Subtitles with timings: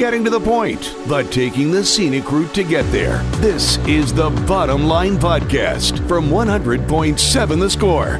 [0.00, 3.18] getting to the point, but taking the scenic route to get there.
[3.36, 8.18] This is the Bottom Line Podcast from 100.7 The Score.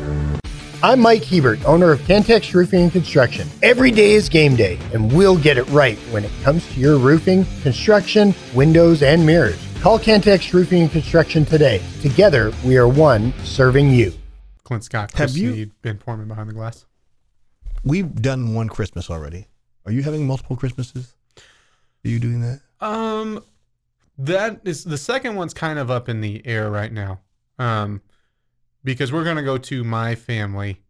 [0.83, 3.49] I'm Mike Hebert, owner of Cantex Roofing and Construction.
[3.63, 6.99] Every day is game day, and we'll get it right when it comes to your
[6.99, 9.59] roofing, construction, windows, and mirrors.
[9.81, 11.81] Call Cantex Roofing and Construction today.
[12.03, 14.13] Together, we are one serving you.
[14.65, 16.85] Clint Scott, Have Chris you- Snead, Ben Foreman behind the glass.
[17.83, 19.47] We've done one Christmas already.
[19.87, 21.15] Are you having multiple Christmases?
[22.05, 22.61] Are you doing that?
[22.81, 23.45] Um,
[24.19, 27.21] that is the second one's kind of up in the air right now.
[27.59, 28.03] Um,
[28.83, 30.81] because we're gonna go to my family.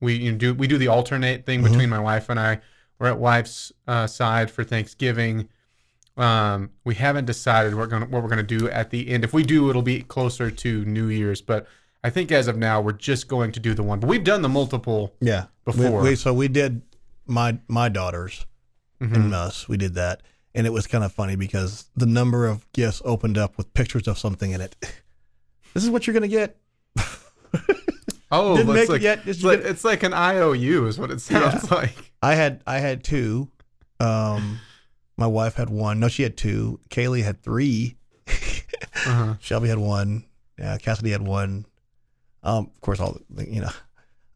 [0.00, 1.68] We you know, do we do the alternate thing Mhm.
[1.70, 2.60] between my wife and I.
[2.98, 5.48] We're at wife's uh, side for Thanksgiving.
[6.16, 9.22] Um, we haven't decided what we're gonna what we're gonna do at the end.
[9.24, 11.40] If we do, it'll be closer to New Year's.
[11.40, 11.66] But
[12.02, 14.00] I think as of now, we're just going to do the one.
[14.00, 15.14] But we've done the multiple.
[15.20, 15.46] Yeah.
[15.64, 16.00] Before.
[16.02, 16.82] We, we, so we did
[17.26, 18.44] my my daughters
[19.00, 19.14] Mhm.
[19.14, 19.68] and us.
[19.68, 20.22] We did that,
[20.54, 24.06] and it was kind of funny because the number of gifts opened up with pictures
[24.08, 24.76] of something in it.
[25.72, 26.56] This is what you're gonna get.
[28.32, 31.20] Oh, Didn't it's make it yet, It's like, it's like an IOU is what it
[31.20, 32.12] sounds like.
[32.22, 33.48] I had I had two.
[33.98, 34.60] Um,
[35.16, 35.98] my wife had one.
[35.98, 36.78] No, she had two.
[36.90, 37.96] Kailey had three.
[38.28, 39.34] Uh-huh.
[39.40, 40.24] Shelby had one.
[40.62, 41.66] Uh, Cassidy had one.
[42.42, 43.70] Um, of course, all the you know.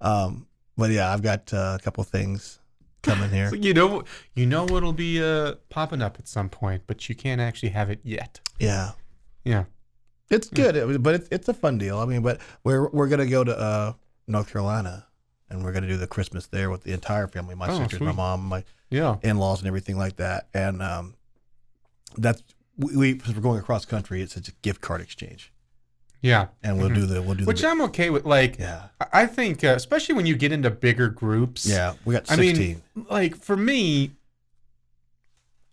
[0.01, 2.59] Um, but yeah, I've got uh, a couple things
[3.05, 3.49] coming here.
[3.51, 7.15] So you know, you know what'll be uh, popping up at some point, but you
[7.15, 8.41] can't actually have it yet.
[8.59, 8.93] Yeah,
[9.45, 9.65] Yeah.
[10.31, 11.99] it's good, It- but it's it's a fun deal.
[11.99, 13.93] I mean, but we're we're gonna go to uh,
[14.27, 15.07] North Carolina,
[15.51, 18.13] and we're gonna do the Christmas there with the entire family, my Oh, sisters, my
[18.13, 19.17] mom, my Yeah.
[19.23, 20.49] in-laws, and everything like that.
[20.55, 21.15] And um,
[22.17, 22.43] that's
[22.77, 25.53] we, we we're going across country, it's a gift card exchange,
[26.25, 26.47] Yeah.
[26.63, 26.95] and we'll Mhm.
[26.95, 28.25] do the we'll do Which the I'm okay with.
[28.25, 31.67] Like, yeah I- I think, uh, especially when you get into bigger groups.
[31.67, 32.83] yeah we got I sixteen.
[32.97, 34.13] mean, like for me,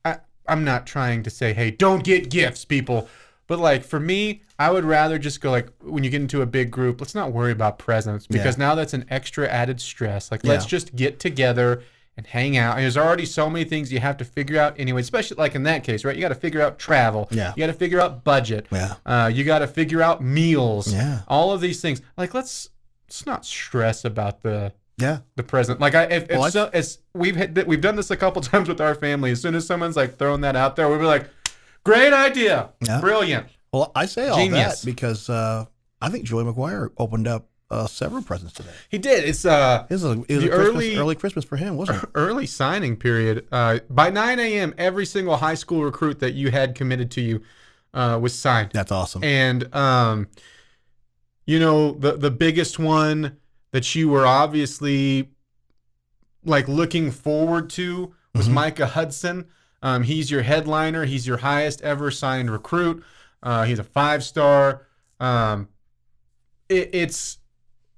[0.03, 3.07] I I'm not trying to say, hey, don't get gifts, people.
[3.47, 6.45] But like for me, I would rather just go like when you get into a
[6.45, 10.31] big group, let's not worry about presents because now that's an extra added stress.
[10.31, 11.81] Like let's just get together
[12.17, 12.75] and hang out.
[12.75, 15.63] And there's already so many things you have to figure out anyway, especially like in
[15.63, 16.15] that case, right?
[16.15, 17.27] You got to figure out travel.
[17.31, 17.53] Yeah.
[17.55, 18.67] You got to figure out budget.
[18.71, 18.95] Yeah.
[19.05, 20.91] Uh, you got to figure out meals.
[20.93, 21.21] Yeah.
[21.27, 22.01] All of these things.
[22.17, 22.69] Like let's
[23.07, 25.79] let's not stress about the yeah the present.
[25.79, 28.41] Like I, if, if Well, I- so, as we've had, we've done this a couple
[28.53, 29.31] times with our family.
[29.31, 31.29] As soon as someone's like throwing that out there, we'll be like,
[31.83, 32.99] "Great idea, Yeah.
[32.99, 34.81] brilliant." Well, I say all Genius.
[34.81, 35.65] that because uh,
[36.01, 38.69] I think Joey McGuire opened up uh, several presents today.
[38.89, 39.23] He did.
[39.27, 42.03] It's uh It was a, it was The a early- early Christmas for him, wasn't
[42.03, 42.09] it?
[42.15, 43.47] early signing period.
[43.51, 47.41] Uh, by 9 a.m., every single high school recruit that you had committed to you
[47.93, 48.71] uh, was signed.
[48.73, 49.23] That's awesome.
[49.23, 50.27] And um,
[51.45, 53.37] you know the the biggest one
[53.71, 55.29] that you were obviously
[56.43, 58.53] like looking forward to was Mhm.
[58.53, 59.45] Micah Hudson.
[59.83, 61.05] Um, he's your headliner.
[61.05, 63.03] He's your highest ever signed recruit.
[63.43, 64.85] Uh, he's a five star.
[65.19, 65.67] Um,
[66.69, 67.37] it, it's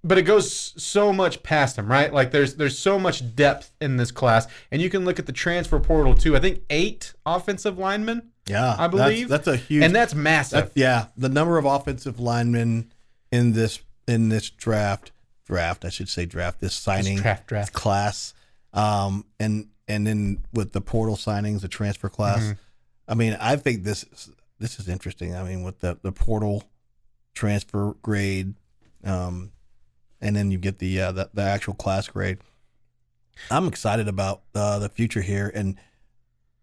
[0.04, 2.12] but it goes so much past him, right?
[2.14, 5.32] Like there's there's so much depth in this class, and you can look at the
[5.32, 6.36] transfer portal too.
[6.36, 9.30] I think eight offensive linemen, yeah, I believe.
[9.30, 9.84] that's, a huge.
[9.84, 10.74] and that's massive.
[10.74, 12.92] that- yeah, the number of offensive linemen
[13.32, 15.12] in this in this draft
[15.46, 17.74] draft, I should say draft this signing draft, draft.
[17.74, 18.34] class,
[18.74, 22.42] um, and and then with the portal signings, the transfer class.
[22.42, 22.58] Mhm.
[23.08, 25.34] I mean, I think this is, this is interesting.
[25.36, 26.64] I mean, with the the portal
[27.34, 28.56] transfer grade,
[29.06, 29.52] um,
[30.24, 32.40] and then you get the uh, the, the actual class grade.
[33.52, 35.78] I'm excited about uh, the future here, and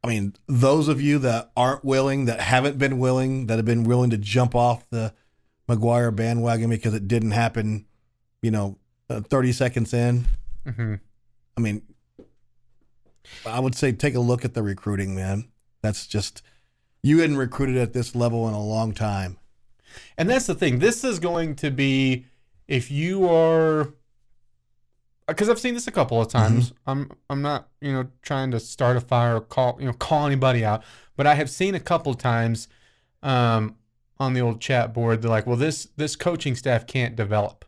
[0.03, 3.85] I mean, those of you that aren't willing, that haven't been willing, that have been
[3.85, 5.13] willing to jump off the
[5.69, 7.87] McGuire bandwagon because it didn't happen,
[8.41, 8.79] you know,
[9.11, 10.27] uh, 30 seconds in.
[10.67, 10.95] hmm
[11.57, 11.83] I mean,
[13.45, 15.49] I would say take a look at the recruiting, man.
[15.83, 16.43] That's just
[17.03, 19.39] you hadn't recruited at this level in a long time.
[20.17, 20.79] And that's the thing.
[20.79, 22.27] This is going to be
[22.71, 23.89] if you are
[25.27, 26.73] because I've seen this a couple of times.
[26.87, 30.27] I'm I'm not you know trying to start a fire or call you know call
[30.27, 30.83] anybody out,
[31.17, 32.69] but I have seen a couple times
[33.23, 33.77] um,
[34.19, 35.21] on the old chat board.
[35.21, 37.65] They're like, well, this this coaching staff can't develop.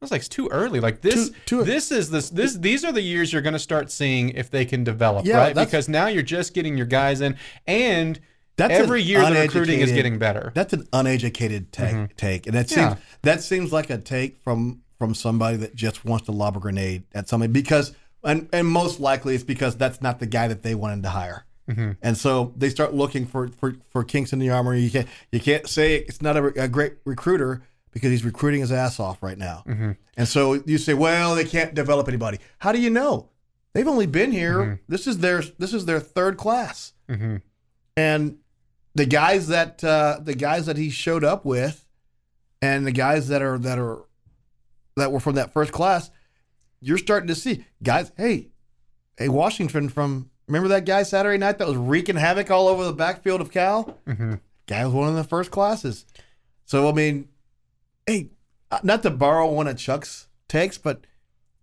[0.00, 0.78] I was like, it's too early.
[0.80, 3.58] Like this, Too- too- this is this this these are the years you're going to
[3.58, 5.54] start seeing if they can develop, Yeah, right?
[5.54, 7.36] Because now you're just getting your guys in,
[7.66, 8.20] and
[8.56, 10.50] That's every year the recruiting is getting better.
[10.54, 12.16] That's an uneducated take, Mhm.
[12.16, 12.88] take, and that Yeah.
[12.90, 16.60] seems that seems like a take from from somebody that just wants to lob a
[16.60, 17.92] grenade at somebody because
[18.24, 21.44] and and most likely it's because that's not the guy that they wanted to hire.
[21.68, 21.96] Mhm.
[22.00, 24.74] And so they start looking for, for, for kinks in the armor.
[24.74, 27.60] You can't you can't say it's not a, a great recruiter
[27.92, 29.64] because he's recruiting his ass off right now.
[29.66, 29.92] Mm-hmm.
[30.16, 32.38] And so you say, well, they can't develop anybody.
[32.58, 33.28] How do you know?
[33.74, 34.58] They've only been here.
[34.58, 34.74] Mm-hmm.
[34.88, 36.92] This is their this is their third class.
[37.10, 37.42] Mhm.
[37.98, 38.36] and
[38.96, 41.86] the guys that uh, the guys that he showed up with,
[42.62, 44.00] and the guys that are that are
[44.96, 46.10] that were from that first class,
[46.80, 48.10] you're starting to see guys.
[48.16, 48.48] Hey,
[49.18, 52.92] hey, Washington from remember that guy Saturday night that was wreaking havoc all over the
[52.92, 53.98] backfield of Cal.
[54.06, 54.40] Mhm.
[54.66, 56.06] Guy was one of the first classes.
[56.64, 57.28] So I mean,
[58.06, 58.30] hey,
[58.70, 61.06] uh, not to borrow one of Chuck's takes, but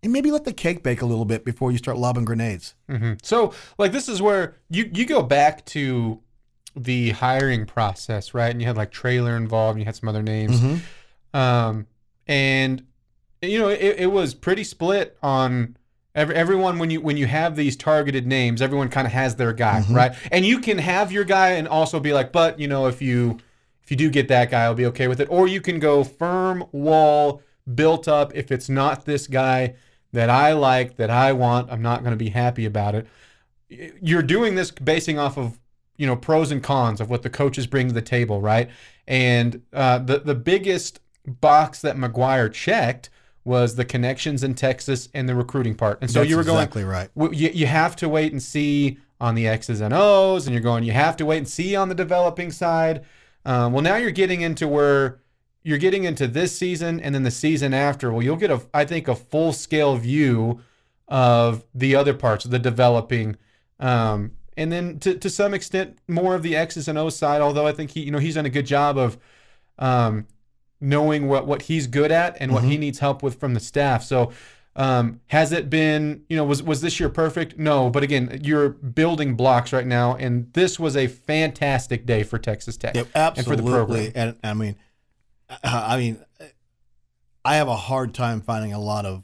[0.01, 2.75] hey, maybe let the cake bake a little bit before you start lobbing grenades.
[2.87, 6.21] hmm So, like, this is where you you go back to
[6.75, 8.51] the hiring process, right?
[8.51, 10.59] And you had like Traylor involved, and you had some other names,
[11.33, 11.87] um,
[12.27, 12.85] and
[13.41, 15.77] you know it, it was pretty split on
[16.15, 19.53] every, everyone when you when you have these targeted names, everyone kind of has their
[19.53, 20.13] guy, right?
[20.31, 23.39] And you can have your guy and also be like, but you know, if you
[23.83, 25.27] if you do get that guy, I'll be okay with it.
[25.29, 27.41] Or you can go firm wall
[27.75, 28.33] built up.
[28.35, 29.75] If it's not this guy
[30.13, 33.07] that I like, that I want, I'm not going to be happy about it.
[34.01, 35.59] You're doing this basing off of
[35.97, 38.69] you know pros and cons of what the coaches bring to the table, right?
[39.07, 43.09] And uh, the the biggest box that McGuire checked
[43.45, 45.99] was the connections in Texas and the recruiting part.
[46.01, 47.09] And so That's you were going exactly right.
[47.15, 50.83] you, you have to wait and see on the X's and O's, and you're going,
[50.83, 53.03] you have to wait and see on the developing side.
[53.45, 55.19] Um, well, now you're getting into where
[55.63, 58.11] you're getting into this season and then the season after.
[58.11, 60.61] Well, you'll get a, I think, a full scale view
[61.07, 63.37] of the other parts of the developing.
[63.79, 67.67] Um, and then to, to some extent, more of the X's and O's side, although
[67.67, 69.17] I think he, you know, he's done a good job of
[69.79, 70.27] um,
[70.79, 74.03] knowing what, what he's good at and what he needs help with from the staff.
[74.03, 74.31] So,
[74.75, 77.59] um, has it been, you know, was was this year perfect?
[77.59, 82.39] No, but again, you're building blocks right now, and this was a fantastic day for
[82.39, 84.11] Texas Tech Yep, and for the program.
[84.15, 84.75] And I mean,
[85.63, 86.25] I mean,
[87.45, 89.23] I have a hard time finding a lot of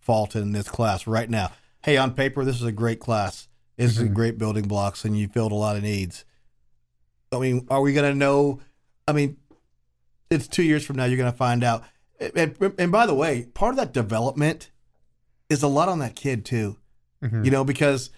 [0.00, 1.52] fault in this class right now.
[1.82, 3.48] Hey, on paper, this is a great class.
[3.80, 6.24] Is a great building blocks, and you filled a lot of needs.
[7.32, 8.60] I mean, are we going to know?
[9.08, 9.36] I mean,
[10.30, 11.04] it's two years from now.
[11.04, 11.84] You're going to find out.
[12.36, 14.70] And, and by the way, part of that development
[15.48, 16.76] is a lot on that kid too.
[17.24, 17.44] Mhm.
[17.44, 18.10] You know, because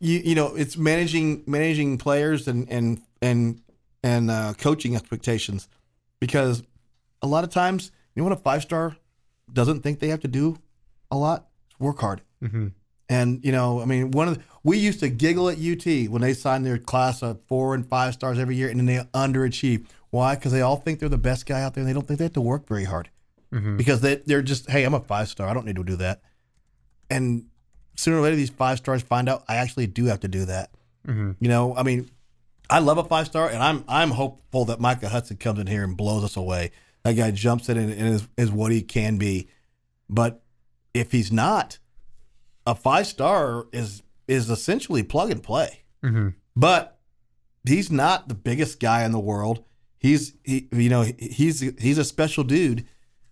[0.00, 3.60] you you know it's managing managing players and and and
[4.02, 5.68] and uh, coaching expectations.
[6.20, 6.62] Because
[7.22, 8.96] a lot of times, you know what a five star
[9.52, 10.56] doesn't think they have to do
[11.10, 11.48] a lot.
[11.78, 12.22] Work hard.
[12.42, 12.72] Mhm.
[13.08, 16.22] And you know, I mean, one of the, we used to giggle at UT when
[16.22, 19.86] they signed their class of four and five stars every year, and then they underachieve.
[20.10, 20.34] Why?
[20.34, 22.24] Because they all think they're the best guy out there, and they don't think they
[22.24, 23.10] have to work very hard.
[23.52, 23.76] Mhm.
[23.76, 25.48] Because they they're just, hey, I'm a five star.
[25.48, 26.22] I don't need to do that.
[27.10, 27.44] And
[27.96, 30.70] sooner or later, these five stars find out I actually do have to do that.
[31.06, 31.36] Mhm.
[31.38, 32.10] You know, I mean,
[32.70, 35.84] I love a five star, and I'm I'm hopeful that Micah Hudson comes in here
[35.84, 36.70] and blows us away.
[37.02, 39.48] That guy jumps in and, and is, is what he can be.
[40.08, 40.42] But
[40.94, 41.78] if he's not,
[42.66, 45.82] a five star is is essentially plug and play.
[46.02, 46.34] Mhm.
[46.56, 46.98] But
[47.64, 49.64] he's not the biggest guy in the world.
[49.98, 52.86] He's he you know he's he's a special dude,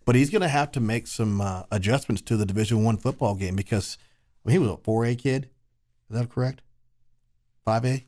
[0.05, 3.35] but he's going to have to make some uh, adjustments to the Division One football
[3.35, 3.99] game because
[4.45, 5.51] I mean, he was a four A kid.
[6.11, 6.63] Is that correct?
[7.65, 8.07] Five A.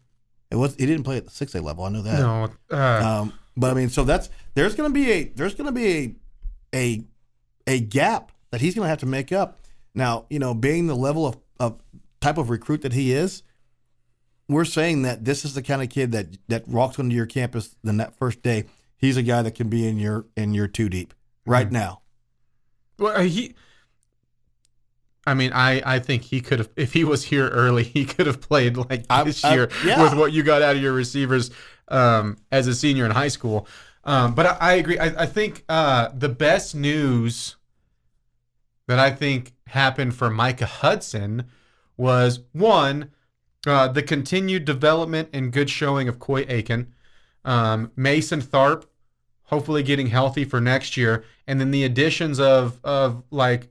[0.50, 0.74] It was.
[0.76, 1.84] He didn't play at the six A level.
[1.84, 2.18] I know that.
[2.20, 5.66] No, uh, Um, but I mean, so that's there's going to be a there's going
[5.66, 6.14] to be a
[6.74, 7.04] a
[7.66, 9.60] a gap that he's going to have to make up.
[9.94, 11.78] Now, you know, being the level of, of
[12.24, 13.42] type of recruit that he is,
[14.48, 17.76] we're saying that this is the kind of kid that that walks onto your campus
[17.84, 18.64] then that first day.
[18.96, 21.12] He's a guy that can be in your in your two deep
[21.46, 22.00] right now.
[22.98, 23.54] well, he.
[25.26, 28.26] I mean, I, I think he could have if he was here early, he could
[28.26, 30.02] have played like I- this I- year yeah.
[30.02, 31.50] with what you got out of your receivers
[31.88, 33.66] um, as a senior in high school.
[34.04, 34.98] Um, but I, I agree.
[34.98, 37.56] I, I think uh, the best news
[38.86, 41.44] that I think happened for Micah Hudson
[41.96, 43.10] was one,
[43.66, 46.86] uh, the continued development and good showing of Coy Eakin,
[47.44, 48.84] um, Mason Tharp,
[49.44, 53.68] hopefully getting healthy for next year, and then the additions of of like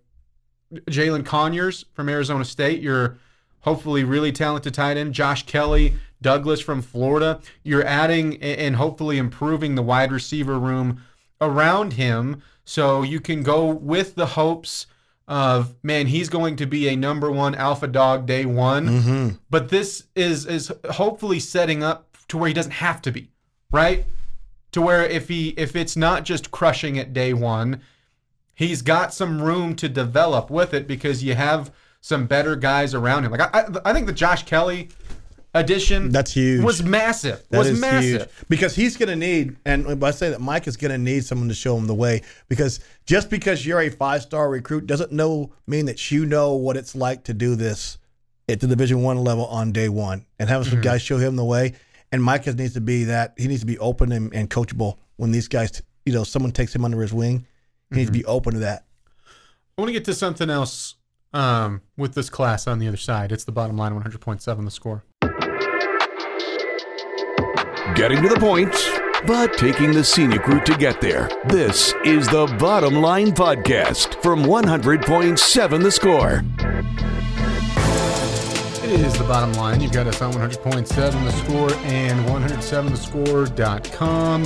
[0.89, 3.18] Jalin Conyers from Arizona State, your
[3.62, 7.39] hopefully really talented tight end, Josh Kelly, Douglas from Florida.
[7.63, 11.01] You're adding and hopefully improving the wide receiver room
[11.39, 14.88] around him so you can go with the hopes
[15.27, 18.88] of man he's going to be a number one alpha dog day one.
[18.88, 19.30] Mm-hmm.
[19.50, 23.30] but this is is hopefully setting up to where he doesn't have to be
[23.72, 24.06] right?
[24.74, 27.82] To where if he if it's not just crushing it day one
[28.56, 33.24] he's got some room to develop with it because you have some better guys around
[33.24, 33.32] him.
[33.32, 34.89] Like i i, I think the josh kelly
[35.53, 36.63] addition That's huge.
[36.63, 40.41] was massive That was massive huge because he's going to need, and I say that
[40.41, 42.22] Mike is going to need someone to show him the way.
[42.50, 46.77] Because just because you're a five star recruit doesn't know mean that you know what
[46.77, 47.98] it's like to do this
[48.50, 51.45] at the Division One level on day one, and have some guys show him the
[51.45, 51.74] way.
[52.12, 54.98] And Mike has, needs to be that he needs to be open and, and coachable
[55.15, 57.48] when these guys, you know, someone takes him under his wing.
[57.89, 58.86] He needs to be open to that.
[59.77, 60.95] I want to get to something else
[61.33, 63.31] um, with this class on the other side.
[63.31, 65.03] It's the bottom line 100.7 the score.
[67.92, 68.74] Getting to the point,
[69.28, 71.30] but taking the scenic route to get there.
[71.50, 76.46] This is the Bottom Line Podcast from 100.7 The Score.
[78.86, 79.82] It is the bottom line.
[79.82, 84.46] You've got us on 100.7 the score and 107thescore.com.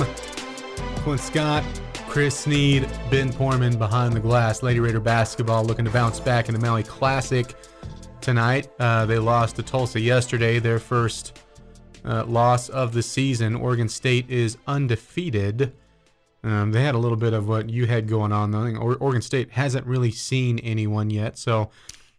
[0.96, 1.62] Clint Scott,
[2.08, 4.64] Chris Snead, Ben Porman behind the glass.
[4.64, 7.54] Lady Raider basketball looking to bounce back in the Maui Classic
[8.20, 8.68] tonight.
[8.80, 11.38] Uh, they lost to Tulsa yesterday, their first
[12.04, 13.54] uh, loss of the season.
[13.54, 15.72] Oregon State is undefeated.
[16.44, 18.50] Um, they had a little bit of what you had going on.
[18.52, 18.64] though.
[18.76, 21.70] Or- Oregon State hasn't really seen anyone yet, so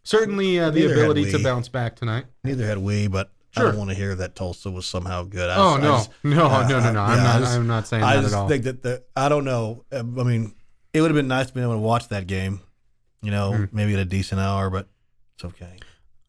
[0.04, 2.26] certainly uh, the Neither ability to bounce back tonight.
[2.44, 5.50] Neither had we, but I don't want to hear that Tulsa was somehow good.
[5.50, 7.02] I Oh I no, just- no, uh, no, no, no!
[7.02, 7.40] I'm yeah, not.
[7.40, 8.48] Just- I'm not saying I that just at all.
[8.48, 9.86] think that the I don't know.
[9.92, 10.54] I mean,
[10.94, 12.62] it would have been nice to be able to watch that game.
[13.22, 13.66] You know, Hmm.
[13.72, 14.88] maybe at a decent hour, but
[15.36, 15.78] it's okay.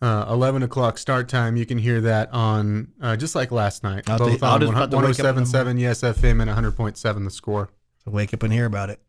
[0.03, 1.57] Uh, 11 o'clock start time.
[1.57, 4.09] You can hear that on uh, just like last night.
[4.09, 7.25] I'll both on just have to wake up in the 107.7 Yes FM and 100.7
[7.25, 7.69] The Score.
[8.05, 9.01] So wake up and hear about it.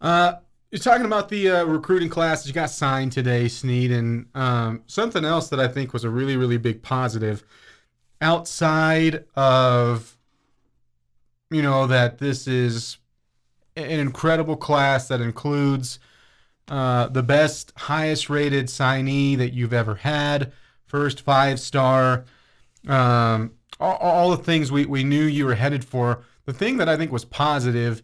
[0.00, 0.34] Uh,
[0.70, 4.82] you're talking about the uh, recruiting class that you got signed today, Snead, and um,
[4.86, 7.42] something else that I think was a really, really big positive
[8.20, 10.18] outside of,
[11.50, 12.98] you know, that this is
[13.76, 15.98] an incredible class that includes
[16.68, 20.52] uh, the best, highest rated signee that you've ever had,
[20.84, 22.24] first five star,
[22.86, 26.22] um, all, all the things we, we knew you were headed for.
[26.44, 28.02] The thing that I think was positive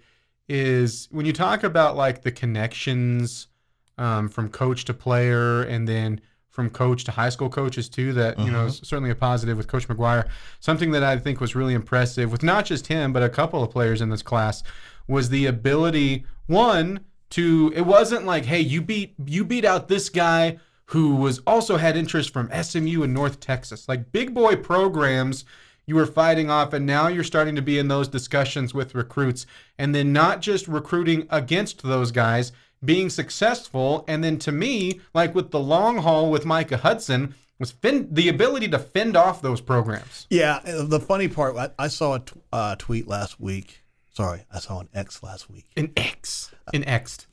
[0.48, 3.48] is when you talk about like the connections
[3.96, 8.38] um, from coach to player and then from coach to high school coaches too that
[8.38, 10.28] you know is certainly a positive with coach mcguire.
[10.60, 13.70] Something that i think was really impressive with not just him but a couple of
[13.70, 14.62] players in this class
[15.08, 17.00] was the ability one
[17.30, 21.76] to it wasn't like hey you beat you beat out this guy who was also
[21.76, 23.88] had interest from smu in north texas.
[23.88, 25.44] Like big boy programs
[25.86, 29.46] you were fighting off and now you're starting to be in those discussions with recruits.
[29.78, 32.52] And then not just recruiting against those guys
[32.82, 34.04] being successful.
[34.08, 38.28] And then to me like with the long haul with micah hudson was fend, the
[38.28, 40.26] ability to fend off those programs.
[40.30, 43.83] Yeah, the funny part, I, I saw a uh, tweet last week.
[44.14, 45.66] Sorry, I saw an X last week.
[45.76, 47.26] An x in xed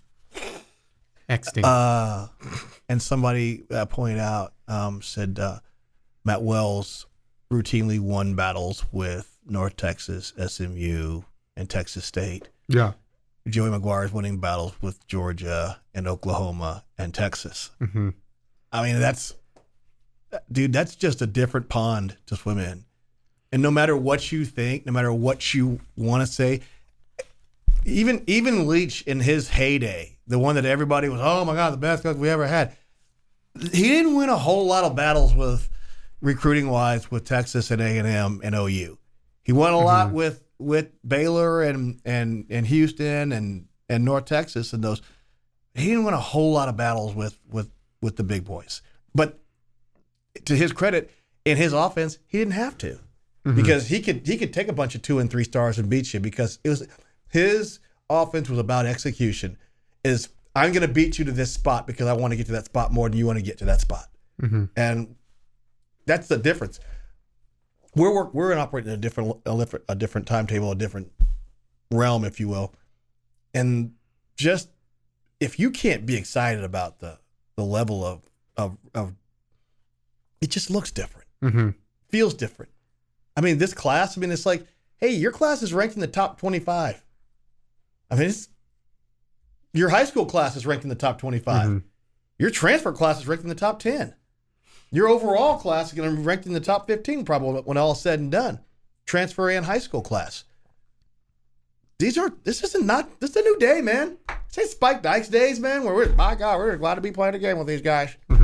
[1.29, 2.27] xing Uh,
[2.89, 5.59] and somebody uh, pointed out, um, said uh,
[6.25, 7.05] Matt Wells
[7.51, 11.21] routinely won battles with North Texas, SMU,
[11.55, 12.50] and Texas State.
[12.67, 12.93] yeah
[13.47, 17.71] Joey McGuire is winning battles with Georgia and Oklahoma and Texas.
[17.79, 18.09] hmm
[18.71, 19.33] I mean, that's,
[20.51, 22.85] dude, that's just a different pond to swim in.
[23.51, 26.62] And no matter what you think, no matter what you want to say,
[27.86, 31.77] even even Leach in his heyday, the one that everybody was, oh my god, the
[31.77, 32.75] best coach we ever had.
[33.60, 35.67] He didn't win a whole lot of battles with
[36.22, 38.98] recruiting wise with Texas and A and M and OU.
[39.43, 39.86] He won a mm-hmm.
[39.86, 45.01] lot with with Baylor and and and Houston and and North Texas and those.
[45.74, 47.70] He didn't win a whole lot of battles with with
[48.01, 48.81] with the big boys.
[49.13, 49.39] But
[50.46, 51.12] to his credit,
[51.43, 53.00] in his offense, he didn't have to
[53.43, 56.13] because he could he could take a bunch of two and three stars and beat
[56.13, 56.88] you because it was
[57.29, 57.79] his
[58.10, 59.57] offense was about execution.
[60.03, 62.51] Is I'm going to beat you to this spot because I want to get to
[62.53, 64.10] that spot more than you want to get to that spot,
[64.75, 65.15] and
[66.05, 66.79] that's the difference.
[67.95, 71.12] We're work, we're operating in a different a different a different timetable, a different
[71.91, 72.74] realm, if you will,
[73.53, 73.93] and
[74.36, 74.69] just
[75.39, 77.19] if you can't be excited about the
[77.55, 78.21] the level of
[78.57, 79.13] of, of
[80.41, 81.69] it just looks different hmm
[82.12, 82.70] feels different.
[83.41, 84.67] I mean, this class, I mean, it's like,
[84.98, 87.01] hey, your class is ranked in the top 25.
[88.12, 88.50] I mean, it's
[89.74, 91.67] your high school class is ranked in the top 25.
[91.69, 91.83] Mhm.
[92.38, 94.13] Your transfer class is ranked in the top 10.
[94.91, 97.93] Your overall class is going to be ranked in the top 15 probably when all
[97.93, 98.60] is said and done.
[99.05, 100.43] Transfer and high school class.
[101.98, 104.17] These are this isn't not this is a new day, man.
[104.50, 107.39] Say Spike Dykes days, man, where we're my God, we're glad to be playing a
[107.39, 108.15] game with these guys.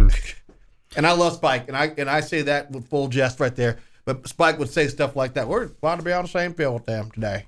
[0.95, 3.77] And I love Spike, and I and I say that with full jest right there.
[4.07, 5.49] But Spike would say stuff like that.
[5.49, 7.47] We're glad to be on the same field with them today.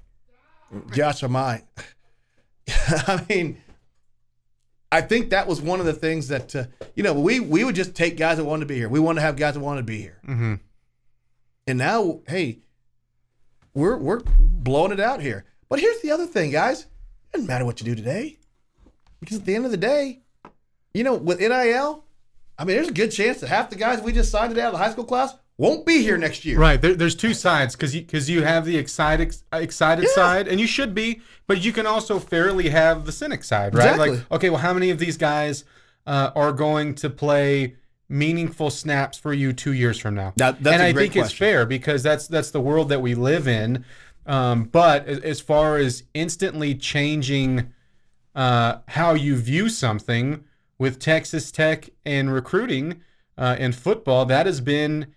[0.91, 1.63] Josh am I.
[2.67, 3.61] I mean,
[4.91, 7.75] I think that was one of the things that uh, you know we we would
[7.75, 8.89] just take guys that wanted to be here.
[8.89, 10.19] We wanted to have guys that wanted to be here.
[10.25, 10.55] hmm
[11.65, 12.59] And now, hey,
[13.73, 15.45] we're we're blowing it out here.
[15.69, 16.81] But here's the other thing, guys.
[16.81, 16.87] It
[17.37, 18.37] doesn't matter what you do today,
[19.21, 20.23] because at the end of the day,
[20.93, 22.03] you know, with NIL,
[22.57, 24.73] I mean, there's a good chance that half the guys we just signed today out
[24.73, 26.57] of the high school class won't be here next year.
[26.57, 26.81] Right.
[26.81, 30.15] There, there's two sides because you because you have the excited excited Yeah.
[30.15, 33.91] side, and you should be, but you can also fairly have the cynic side, right?
[33.91, 34.09] Exactly.
[34.17, 35.65] Like, okay, well, how many of these guys
[36.07, 37.75] uh, are going to play
[38.07, 40.33] meaningful snaps for you two years from now?
[40.37, 43.47] That- that's and I think it's fair because that's that's the world that we live
[43.47, 43.85] in.
[44.25, 47.73] Um, but as, as far as instantly changing
[48.35, 50.43] uh, how you view something
[50.77, 53.01] with Texas Tech and recruiting
[53.37, 55.07] uh, and football, that has been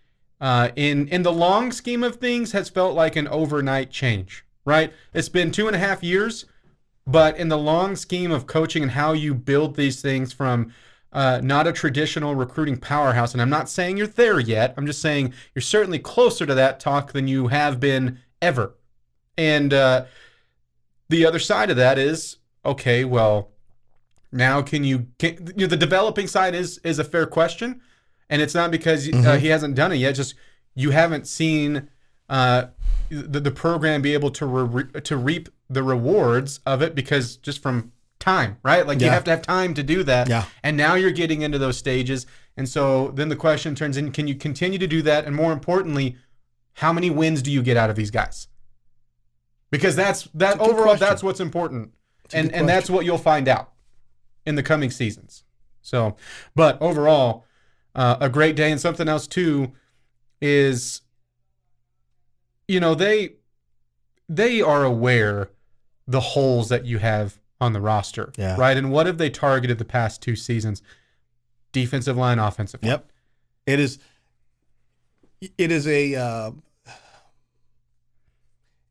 [0.43, 4.45] uh, in in the long scheme of things has felt like an overnight change.
[4.65, 4.93] Right?
[5.15, 6.45] It's been two and a half years,
[7.07, 10.73] but in the long scheme of coaching and how you build these things from
[11.13, 14.75] uh, not a traditional recruiting powerhouse, and I'm not saying you're there yet.
[14.77, 18.75] I'm just saying you're certainly closer to that talk than you have been ever.
[19.37, 20.07] And uh,
[21.09, 23.05] the other side of that is okay.
[23.05, 23.51] Well,
[24.31, 27.83] now can you, can, you know, the developing side is is a fair question,
[28.33, 30.15] and it's not because uh, he hasn't done it yet.
[30.15, 30.35] Just
[30.75, 31.91] you haven't seen
[32.31, 32.69] uh,
[33.11, 37.63] the the program be able to re- to reap the rewards of it because just
[37.63, 38.87] from time, right?
[38.87, 40.31] Like you have to have time to do that.
[40.31, 40.47] Yeah.
[40.63, 44.27] And now you're getting into those stages, and so then the question turns in: Can
[44.27, 45.27] you continue to do that?
[45.27, 46.17] And more importantly,
[46.77, 48.49] how many wins do you get out of these guys?
[49.71, 50.85] Because that's that good overall.
[50.85, 51.07] question.
[51.07, 51.93] That's what's important,
[52.33, 53.73] a and and that's what you'll find out
[54.47, 55.45] in the coming seasons.
[55.83, 56.17] So,
[56.55, 57.45] but overall,
[57.95, 59.73] uh, a great day and something else too
[60.41, 61.03] is,
[62.69, 63.35] you know, they
[64.29, 65.51] they are aware
[66.07, 68.57] the holes that you have on the roster, Yeah.
[68.57, 68.77] right?
[68.77, 70.83] And what have they targeted the past two seasons?
[71.73, 72.91] Defensive line, offensive line.
[72.91, 73.11] Yep.
[73.67, 73.99] It is.
[75.59, 76.15] It is a.
[76.15, 76.51] Uh,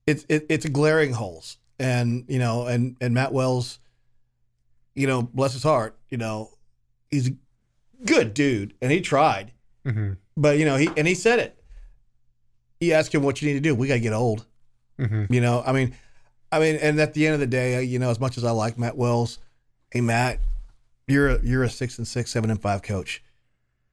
[0.07, 3.79] it's it, it's glaring holes, and you know, and and Matt Wells,
[4.95, 6.49] you know, bless his heart, you know,
[7.11, 7.31] he's
[8.05, 9.51] good dude, and he tried,
[9.85, 11.61] hmm but you know, he and he said it.
[12.79, 13.75] He asked him, "What you need to do?
[13.75, 14.45] We got to get old."
[14.97, 15.95] hmm You know, I mean,
[16.51, 18.51] I mean, and at the end of the day, you know, as much as I
[18.51, 19.39] like Matt Wells,
[19.91, 20.39] hey Matt,
[21.07, 23.23] you're a, you're a six and six, seven and five coach.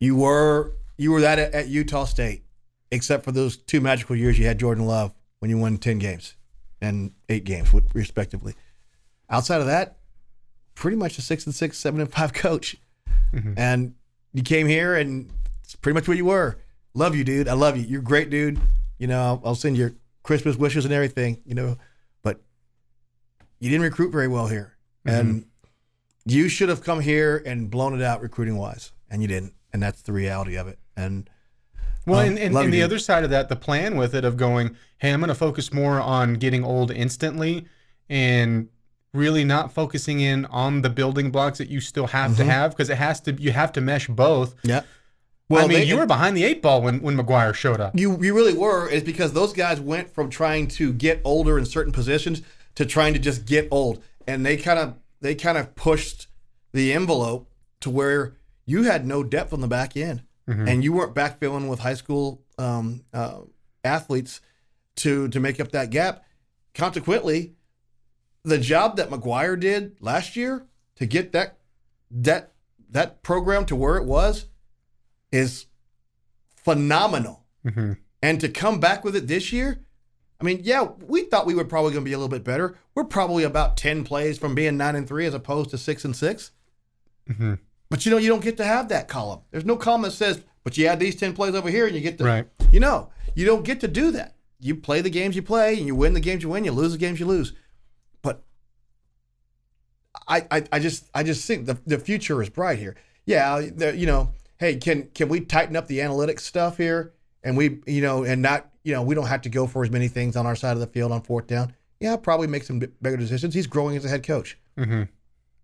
[0.00, 2.44] You were you were that at, at Utah State,
[2.90, 6.34] except for those two magical years you had Jordan Love when you won ten games
[6.80, 8.54] and eight games, respectively.
[9.28, 9.98] Outside of that,
[10.74, 12.76] pretty much a six and six, seven and five coach.
[13.56, 13.94] And
[14.38, 15.28] you came here, and
[15.62, 16.56] it's pretty much what you were.
[16.94, 17.48] Love you, dude.
[17.48, 17.82] I love you.
[17.82, 18.58] You're a great, dude.
[18.98, 21.42] You know, I'll, I'll send your Christmas wishes and everything.
[21.44, 21.76] You know,
[22.22, 22.40] but
[23.58, 25.44] you didn't recruit very well here, and
[26.24, 29.54] you should have come here and blown it out recruiting wise, and you didn't.
[29.72, 30.78] And that's the reality of it.
[30.96, 31.28] And
[32.06, 34.36] Well, Um, and, and, and the other side of that, the plan with it of
[34.36, 37.66] going, hey, I'm going to focus more on getting old instantly
[38.08, 38.68] and
[39.14, 42.40] really not focusing in on the building blocks that you still have Mm-hmm.
[42.40, 44.54] to have because it has to, you have to mesh both.
[44.62, 44.82] yeah,
[45.48, 47.98] Well, I mean, they- you were behind the eight ball when, when McGuire showed up.
[47.98, 51.64] You you really were is because those guys went from trying to get older in
[51.64, 52.42] certain positions
[52.74, 56.26] to trying to just get old, and they kind of they kind of pushed
[56.72, 58.34] the envelope to where
[58.66, 62.42] you had no depth on the back end, and you weren't backfilling with high school
[62.58, 63.38] um, uh,
[63.84, 64.40] athletes
[64.96, 66.24] to to make up that gap.
[66.74, 67.54] Consequently,
[68.48, 71.58] the job that McGuire did last year to get that
[72.10, 72.52] that
[72.90, 74.46] that program to where it was
[75.30, 75.66] is
[76.56, 77.44] phenomenal.
[77.62, 79.80] hmm And to come back with it this year,
[80.40, 82.76] I mean, yeah, we thought we were probably going to be a little bit better.
[82.94, 86.16] We're probably about 10 plays from being 9 and 3 as opposed to 6 and
[86.16, 86.50] 6.
[87.36, 87.54] hmm
[87.90, 89.40] But you know, you don't get to have that column.
[89.50, 92.00] There's no column that says, but you add these 10 plays over here and you
[92.00, 92.46] get to, Right.
[92.72, 94.34] you know, you don't get to do that.
[94.60, 96.92] You play the games you play and you win the games you win, you lose
[96.92, 97.52] the games you lose.
[100.26, 102.96] I, I, I just, I just think the, the future is bright here.
[103.26, 107.12] Yeah, the, you know, hey, can can we tighten up the analytics stuff here?
[107.44, 109.90] And we, you know, and not, you know, we don't have to go for as
[109.90, 111.74] many things on our side of the field on fourth down.
[112.00, 113.54] Yeah, probably make some bigger decisions.
[113.54, 114.58] He's growing as a head coach.
[114.76, 115.02] hmm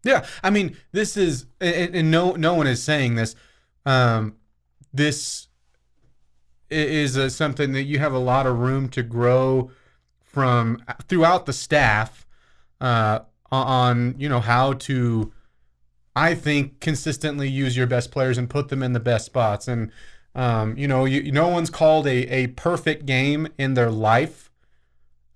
[0.02, 3.34] Yeah, I mean, this is, and, no, no one is saying this.
[3.86, 4.36] Um,
[4.92, 5.48] this
[6.70, 9.70] is something that you have a lot of room to grow
[10.20, 12.26] from throughout the staff
[12.80, 13.20] uh,
[13.62, 15.32] on, you know, how to,
[16.16, 19.68] I think, consistently use your best players and put them in the best spots.
[19.68, 19.90] And,
[20.34, 24.50] um, you know, you, no one's called a, a perfect game in their life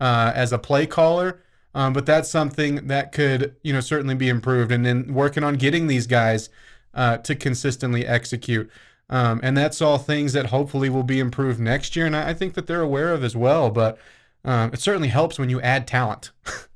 [0.00, 1.40] uh, as a play caller.
[1.74, 4.72] Um, but that's something that could, you know, certainly be improved.
[4.72, 6.48] And then working on getting these guys
[6.94, 8.70] uh, to consistently execute.
[9.10, 12.06] Um, and that's all things that hopefully will be improved next year.
[12.06, 13.70] And I, I think that they're aware of as well.
[13.70, 13.98] But
[14.44, 16.30] um, it certainly helps when you add talent.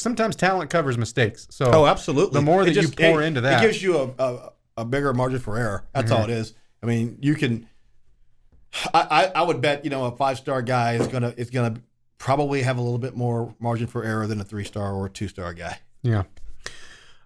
[0.00, 1.46] sometimes talent covers mistakes.
[1.50, 2.34] So Oh, absolutely.
[2.40, 5.12] The more that you pour it- into that, it gives you a, a, a bigger
[5.14, 5.84] margin for error.
[5.94, 6.54] That's all it is.
[6.82, 7.66] I mean, you can.
[8.94, 9.00] I,
[9.34, 11.74] I, I would bet you know a five star guy is gonna is gonna
[12.18, 15.10] probably have a little bit more margin for error than a three star or a
[15.10, 15.78] two star guy.
[16.02, 16.22] Yeah.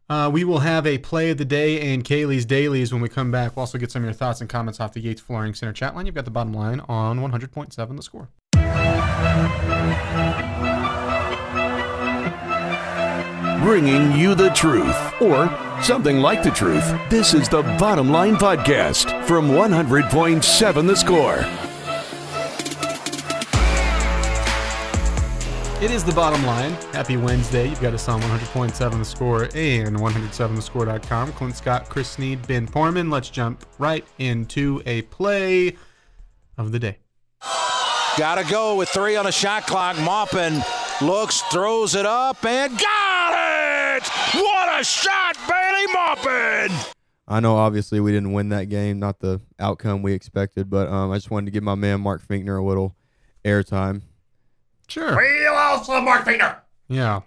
[0.09, 3.31] Uh, we will have a play of the day and Kailey's dailies when we come
[3.31, 3.57] back.
[3.57, 5.95] We'll also get some of your thoughts and comments off the Yates Flooring Center chat
[5.95, 6.05] line.
[6.07, 8.29] You've got the bottom line on 100.7 the score.
[13.65, 15.49] Bringing you the truth, or
[15.81, 16.85] something like the truth.
[17.09, 21.39] This is the Bottom Line Podcast from 100.7 The Score.
[25.83, 26.73] It is the bottom line.
[26.93, 27.67] Happy Wednesday.
[27.67, 31.33] You've got us on 100.7 the score and 107thescore.com.
[31.33, 33.09] Clint Scott, Chris Snead, Ben Porman.
[33.09, 35.75] Let's jump right into a play
[36.59, 36.99] of the day.
[38.19, 39.99] Gotta go with three on the shot clock.
[40.01, 40.63] Maupin
[41.01, 43.04] looks, throws it up, and got
[44.05, 44.35] it!
[44.35, 46.95] What a shot, Bailey Maupin!
[47.27, 51.11] I know obviously we didn't win that game, not the outcome we expected, but um,
[51.11, 52.95] I just wanted to give my man Mark Finkner a little
[53.45, 54.03] airtime.
[54.89, 55.17] Sure.
[55.17, 56.59] We also Mark Finger.
[56.89, 57.21] Yeah.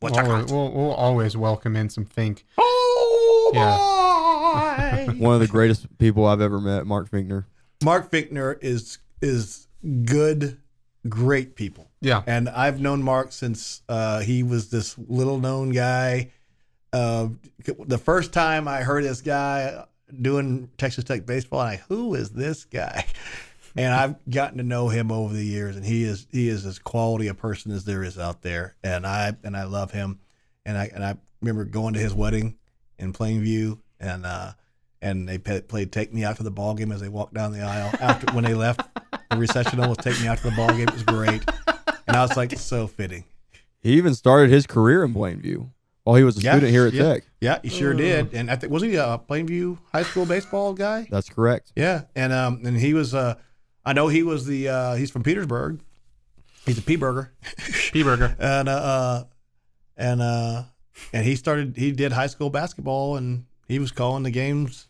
[0.00, 2.46] What's We'll our always, we'll, we'll always welcome in some Fink.
[2.56, 5.06] Oh Yeah.
[5.06, 5.12] boy!
[5.18, 7.44] One of the greatest people I've ever met, Mark Finkner.
[7.84, 9.68] Mark Finkner is is
[10.06, 10.56] good,
[11.08, 11.89] great people.
[12.00, 12.22] Yeah.
[12.26, 16.30] And I've known Mark since uh, he was this little known guy.
[16.92, 17.28] Uh,
[17.78, 19.84] the first time I heard this guy
[20.20, 23.06] doing Texas Tech baseball, I who is this guy?
[23.76, 26.80] And I've gotten to know him over the years, and he is he is as
[26.80, 30.18] quality a person as there is out there, and I and I love him,
[30.66, 32.58] and I and I remember going to his wedding
[32.98, 34.54] in Plainview, and uh,
[35.00, 37.52] and they pa- played "Take Me Out to the Ball Game" as they walked down
[37.52, 38.80] the aisle after when they left.
[39.30, 41.44] The recessional was "Take Me Out to the Ball Game." It was great,
[42.10, 43.24] and I was like, so fitting.
[43.80, 45.70] He even started his career in Plainview
[46.02, 47.24] while he was a student here at yeah, Tech.
[47.40, 48.34] Yeah, he sure did.
[48.34, 51.06] And I think was he a Plainview High School baseball guy?
[51.10, 51.72] That's correct.
[51.76, 53.36] Yeah, and um, and he was uh,
[53.84, 55.80] I know he was the uh, he's from Petersburg.
[56.66, 57.32] He's a P burger,
[57.92, 58.36] P Burger.
[58.40, 59.24] and uh, uh,
[59.96, 60.62] and uh,
[61.12, 64.88] and he started he did high school basketball, and he was calling the games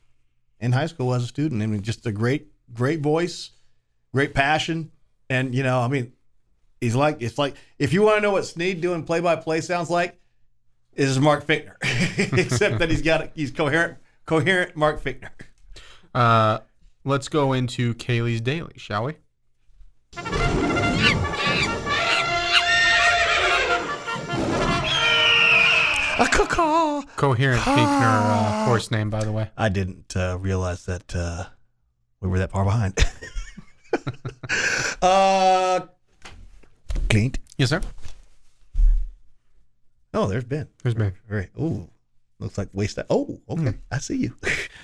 [0.58, 1.62] in high school as a student.
[1.62, 3.50] I mean, just a great great voice,
[4.12, 4.90] great passion,
[5.28, 6.12] and you know, I mean,
[6.80, 9.60] he's like it's like if you want to know what Snead doing play by play
[9.60, 10.18] sounds like,
[10.94, 11.76] is Mark Finkner,
[12.38, 15.30] except that he's got he's coherent coherent Mark Finkner.
[16.14, 16.58] Uh,
[17.04, 19.14] let's go into Kailey's daily, shall we?
[26.18, 29.50] A caw Coherent Finkner uh, horse name, by the way.
[29.56, 31.44] I didn't uh, realize that uh,
[32.20, 32.98] we were that far behind.
[35.02, 35.80] uh,
[37.10, 37.38] Clint.
[37.58, 37.80] Yes, sir.
[40.14, 40.68] Oh, there's Ben.
[40.82, 41.12] There's Ben.
[41.30, 41.50] All right.
[41.58, 41.88] Ooh,
[42.38, 42.96] looks like waste.
[42.96, 43.06] That.
[43.10, 43.74] Oh, okay.
[43.90, 44.34] I see you.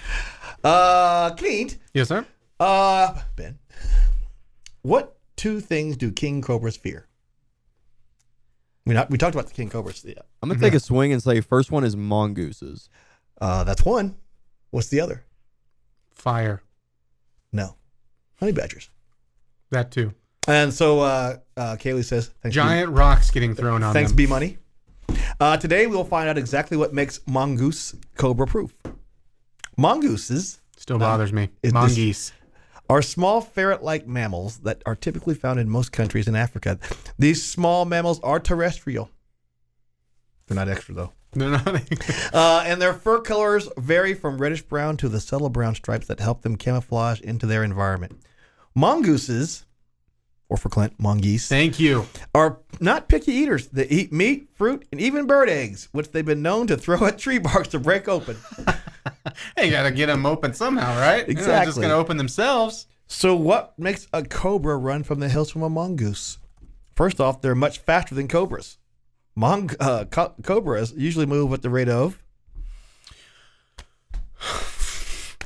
[0.64, 1.78] uh, Clint.
[1.94, 2.26] Yes, sir.
[2.60, 3.58] Uh, Ben.
[4.82, 7.06] What two things do king cobras fear?
[8.84, 10.04] We not, we talked about the king cobras.
[10.04, 10.14] Yeah.
[10.42, 12.88] I'm gonna take a swing and say first one is mongooses.
[13.40, 14.16] Uh, that's one.
[14.70, 15.24] What's the other?
[16.12, 16.62] Fire.
[17.52, 17.76] No,
[18.38, 18.90] honey badgers.
[19.70, 20.14] That too.
[20.46, 24.16] And so uh, uh, Kailey says, thanks Giant rocks getting thrown on Thanks, them.
[24.16, 24.58] B Money.
[25.40, 28.74] Uh, today we'll find out exactly what makes mongoose cobra proof.
[29.76, 31.48] Mongooses Still bothers me.
[31.64, 32.32] Mongoose.
[32.88, 36.78] are small ferret-like mammals that are typically found in most countries in Africa.
[37.18, 39.10] These small mammals are terrestrial.
[40.46, 41.12] They're not extra though.
[41.34, 41.60] No, no.
[42.32, 46.18] Uh, and their fur colors vary from reddish brown to the subtle brown stripes that
[46.18, 48.18] help them camouflage into their environment.
[48.74, 49.65] Mongooses,
[50.48, 51.48] or for Clint, Mongeese.
[51.48, 52.06] Thank you.
[52.34, 53.66] are not picky eaters.
[53.68, 57.18] They eat meat, fruit, and even bird eggs, which they've been known to throw at
[57.18, 58.36] tree barks to break open.
[59.56, 61.26] Hey, you gotta get them open somehow, right?
[61.26, 62.86] They're not just gonna open themselves.
[63.06, 66.38] So, what makes a cobra run from the hills from a mongoose?
[66.94, 68.78] First off, they're much faster than cobras.
[69.36, 72.22] Mong- uh, co- cobras usually move at the rate of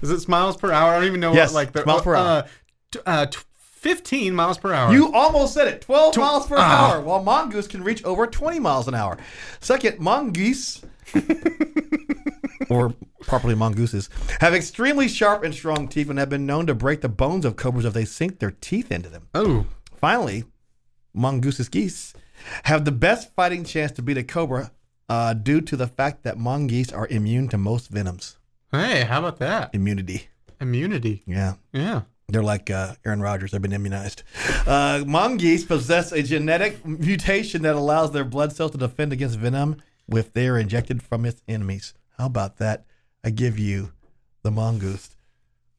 [0.03, 0.93] Is it miles per hour?
[0.93, 2.27] I don't even know Yes, what like the miles per hour.
[2.27, 2.47] Uh,
[2.91, 3.39] t- uh, t-
[3.81, 4.93] 15 miles per hour.
[4.93, 5.81] You almost said it.
[5.81, 6.93] 12 Tw- miles per Ah.
[6.93, 9.17] hour, while mongoose can reach over 20 miles an hour.
[9.61, 10.83] Second, mongoose,
[12.69, 14.09] or properly mongooses,
[14.41, 17.57] have extremely sharp and strong teeth and have been known to break the bones of
[17.57, 19.29] cobras if they sink their teeth into them.
[19.35, 19.67] Oh,
[19.97, 20.45] Finally,
[21.13, 22.15] mongooses geese
[22.65, 24.71] have the best fighting chance to beat a cobra
[25.09, 28.39] uh, due to the fact that mongoose are immune to most venoms.
[28.73, 29.71] hey, how about that?
[29.75, 30.29] Immunity.
[30.61, 31.23] Immunity.
[31.27, 31.55] Yeah.
[31.73, 32.03] Yeah.
[32.31, 33.51] They're like uh, Aaron Rodgers.
[33.51, 34.23] They've been immunized.
[34.67, 39.77] Uh, mongoose possess a genetic mutation that allows their blood cells to defend against venom
[40.09, 41.95] if they are injected from its enemies.
[42.19, 42.85] How about that?
[43.25, 43.93] I give you
[44.43, 45.11] the mongoose.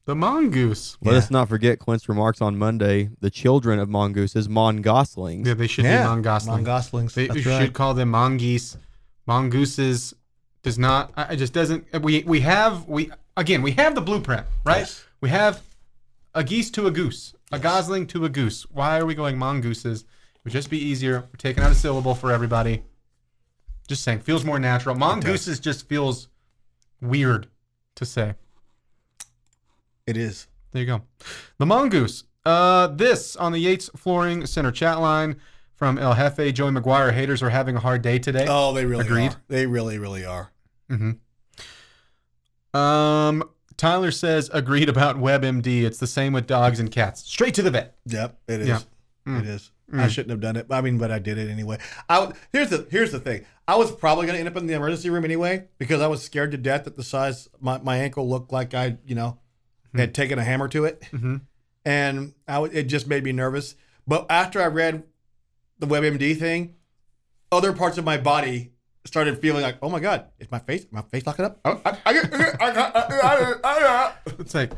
[0.04, 0.96] The mongoose.
[1.00, 1.18] Let Yeah.
[1.18, 3.10] us not forget Clint's remarks on Monday.
[3.20, 5.46] The children of mongooses, mongoslings.
[5.46, 6.64] Yeah, they should yeah, be mongosling.
[6.64, 7.14] Mongoslings.
[7.14, 7.62] They That's you right.
[7.62, 8.76] should call them mongoose.
[9.26, 10.14] Mongooses
[10.62, 11.12] does not.
[11.16, 11.84] I- It just doesn't.
[12.02, 14.78] We we have we again we have the blueprint right.
[14.78, 15.04] Yes.
[15.20, 15.62] We have
[16.34, 18.62] a geese to a goose, a gosling to a goose.
[18.70, 20.02] Why are we going mongooses?
[20.02, 21.20] It would just be easier.
[21.20, 22.82] We're taking out a syllable for everybody.
[23.88, 24.94] Just saying, feels more natural.
[24.94, 26.28] Mongooses just feels
[27.00, 27.48] weird
[27.96, 28.34] to say.
[30.06, 30.46] It is.
[30.72, 31.02] There you go.
[31.58, 32.24] The mongoose.
[32.44, 35.36] Uh, this on the Yates Flooring Center chat line
[35.76, 36.52] from El Jefe.
[36.54, 38.46] Joey McGuire haters are having a hard day today.
[38.48, 39.32] Oh, they really Agreed.
[39.32, 39.42] are.
[39.48, 40.50] They really, really are.
[42.74, 43.44] Um,
[43.76, 45.82] Tyler says agreed about WebMD.
[45.82, 47.22] It's the same with dogs and cats.
[47.22, 47.96] Straight to the vet.
[48.06, 48.68] Yep, it is.
[48.68, 48.80] Yeah.
[49.24, 49.38] Hmm.
[49.38, 49.70] It is.
[49.92, 50.08] I hmm.
[50.08, 50.66] shouldn't have done it.
[50.70, 51.78] I mean, but I did it anyway.
[52.08, 53.44] I here's the here's the thing.
[53.68, 56.22] I was probably going to end up in the emergency room anyway because I was
[56.22, 59.38] scared to death that the size my, my ankle looked like I you know
[59.92, 59.98] hmm.
[59.98, 61.36] had taken a hammer to it, mm-hmm.
[61.84, 63.74] and I it just made me nervous.
[64.06, 65.04] But after I read
[65.78, 66.74] the WebMD thing,
[67.50, 68.72] other parts of my body
[69.04, 71.58] started feeling like, oh my god, is my face my face locking up?
[71.64, 71.80] Oh,
[74.38, 74.72] It's like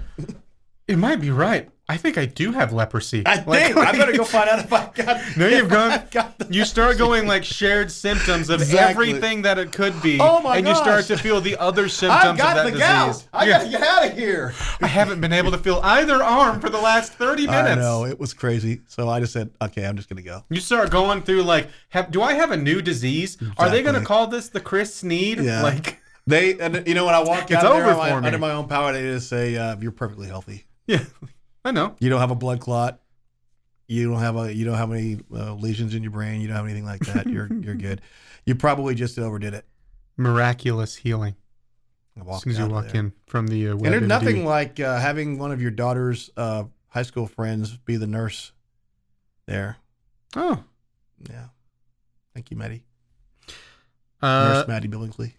[0.88, 1.68] it might be right.
[1.86, 3.22] I think I do have leprosy.
[3.26, 5.16] I Like- think I better go find out if I got.
[5.20, 6.02] If you've gone.
[6.10, 9.08] Got the- You start going like shared symptoms of Exactly.
[9.10, 12.24] everything that it could be, Oh my and you start to feel the other symptoms
[12.24, 13.08] I've got of the that gout.
[13.08, 13.28] disease.
[13.34, 13.58] I Yeah.
[13.58, 14.54] gotta get out of here.
[14.80, 17.72] I haven't been able to feel either arm for the last thirty minutes.
[17.72, 18.80] I know it was crazy.
[18.88, 20.42] So I just said, okay, I'm just gonna go.
[20.48, 23.36] You start going through like, have, do I have a new disease?
[23.58, 25.38] Are they going to call this the Chris Snead?
[25.38, 25.62] Yeah.
[25.62, 28.16] Like, They and you know when I walk It's out of there over my- for
[28.26, 30.64] under my own power, they just say uh, you're perfectly healthy.
[30.86, 31.00] yeah,
[31.64, 31.96] I know.
[31.98, 33.00] You don't have a blood clot.
[33.86, 36.40] You don't have a you don't have any uh, lesions in your brain.
[36.40, 37.26] You don't have anything like that.
[37.26, 38.00] You're you're good.
[38.46, 39.64] You probably just overdid it.
[40.16, 41.34] Miraculous healing
[42.30, 43.00] as soon as you walk there.
[43.00, 46.64] in from the uh, And there's nothing like uh, having one of your daughter's uh,
[46.88, 48.52] high school friends be the nurse
[49.46, 49.76] there.
[50.36, 50.62] Oh,
[51.28, 51.46] Yeah.
[52.34, 52.82] Thank you, Maddie.
[54.22, 55.32] uh, Nurse Maddie Billingsley.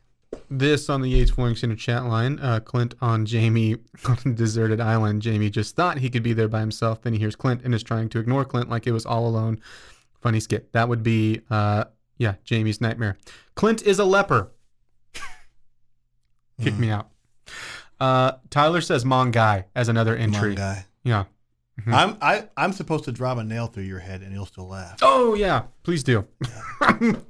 [0.49, 2.39] This on the Yates Flooring Center chat line.
[2.39, 5.21] Uh, Clint on Jamie on a deserted island.
[5.21, 7.01] Jamie just thought he could be there by himself.
[7.01, 9.60] Then he hears Clint and is trying to ignore Clint like it was all alone.
[10.21, 10.71] Funny skit.
[10.73, 11.86] That would be, uh,
[12.17, 13.17] yeah, Jamie's nightmare.
[13.55, 14.51] Clint is a leper.
[16.62, 17.10] Kick me out.
[17.99, 20.55] Uh, Tyler says Mongai as another entry.
[21.03, 21.25] Yeah.
[21.88, 24.97] I'm I, I'm supposed to drive a nail through your head and you'll still laugh.
[25.01, 26.25] Oh yeah, please do.
[26.81, 27.21] I'm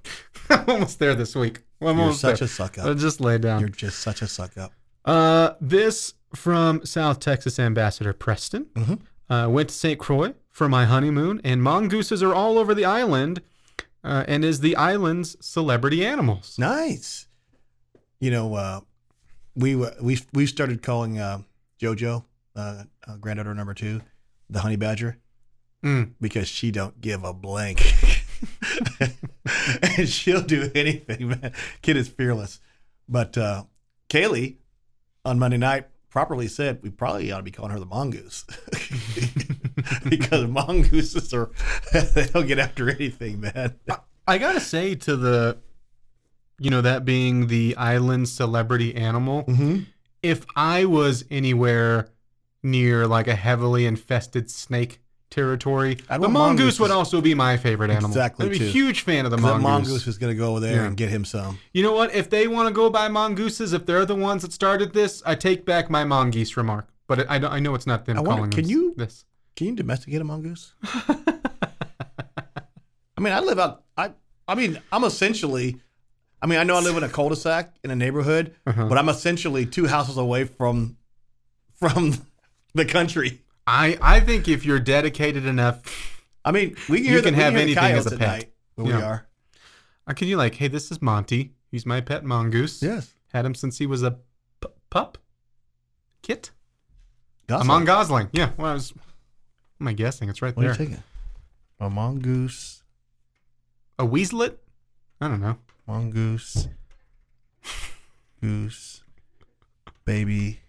[0.68, 1.62] almost there this week.
[1.86, 2.46] I'm You're almost such there.
[2.46, 2.98] a suck up.
[2.98, 3.60] just lay down.
[3.60, 4.72] You're just such a suck up.
[5.06, 8.66] Uh, this from South Texas Ambassador Preston.
[8.76, 9.00] Mhm.
[9.30, 10.00] Uh, went to St.
[10.00, 13.42] Croix for my honeymoon, and mongooses are all over the island,
[14.04, 16.58] uh, and is the island's celebrity animals.
[16.60, 17.28] Nice.
[18.20, 18.82] You know, uh,
[19.56, 21.42] we we we started calling uh,
[21.82, 22.24] JoJo,
[22.56, 24.02] uh, uh, granddaughter number two,
[24.50, 25.18] the honey badger
[25.84, 26.14] Mm.
[26.20, 27.80] because she don't give a blank,
[29.98, 31.30] and she'll do anything.
[31.30, 32.60] Man, kid is fearless.
[33.08, 33.64] But uh,
[34.10, 34.58] Kailey
[35.24, 38.46] on Monday night properly said we probably ought to be calling her the mongoose
[40.10, 41.52] because mongooses are
[42.14, 43.76] they'll get after anything, man.
[44.28, 45.58] I gotta say to the,
[46.60, 49.80] you know, that being the island celebrity animal, Mm-hmm.
[50.24, 52.10] if I was anywhere
[52.64, 55.00] near like a heavily infested snake
[55.36, 58.10] territory, the want mongoose would also be my favorite animal.
[58.10, 58.66] Exactly, I'd be a too.
[58.68, 59.64] huge fan of the mongoose.
[59.64, 60.88] mongoose is going to go over there Yeah.
[60.88, 61.60] and get him some.
[61.74, 62.16] You know what?
[62.16, 65.36] If they want to go by mongooses, if they're the ones that started this, I
[65.36, 66.88] take back my mongoose remark.
[67.08, 69.26] But I, I know it's not them I wonder, calling can you- this.
[69.56, 70.74] Can you domesticate a mongoose?
[73.18, 73.84] I mean, I live out.
[73.98, 74.12] I
[74.48, 75.78] I mean, I'm essentially.
[76.42, 78.88] I mean, I know I live in a cul-de-sac in a neighborhood, Uh-huh.
[78.88, 80.98] but I'm essentially two houses away from
[81.80, 82.14] from
[82.74, 83.42] the country.
[83.68, 85.82] I, I think if you're dedicated enough,
[86.44, 88.52] I mean, we can You the, can we have anything as a pet.
[88.76, 89.28] where we are.
[90.08, 91.54] I can you like, hey, this is Monty.
[91.72, 92.82] He's my pet mongoose.
[92.84, 94.12] Yes, Had him since he was a
[94.62, 95.18] p- pup,
[96.22, 96.52] kit.
[97.48, 97.66] Gosling.
[97.70, 98.30] A mon gosling.
[98.32, 98.52] Yeah.
[98.58, 98.92] Well, I was.
[98.92, 99.02] What
[99.82, 100.30] am I guessing?
[100.30, 100.82] It's right What are there.
[100.82, 101.04] you taking?
[101.80, 102.84] A mongoose,
[104.00, 104.56] A weaselet?
[105.20, 105.58] I don't know.
[105.88, 106.68] mongoose,
[108.42, 109.04] goose,
[110.06, 110.60] baby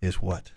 [0.00, 0.50] is what?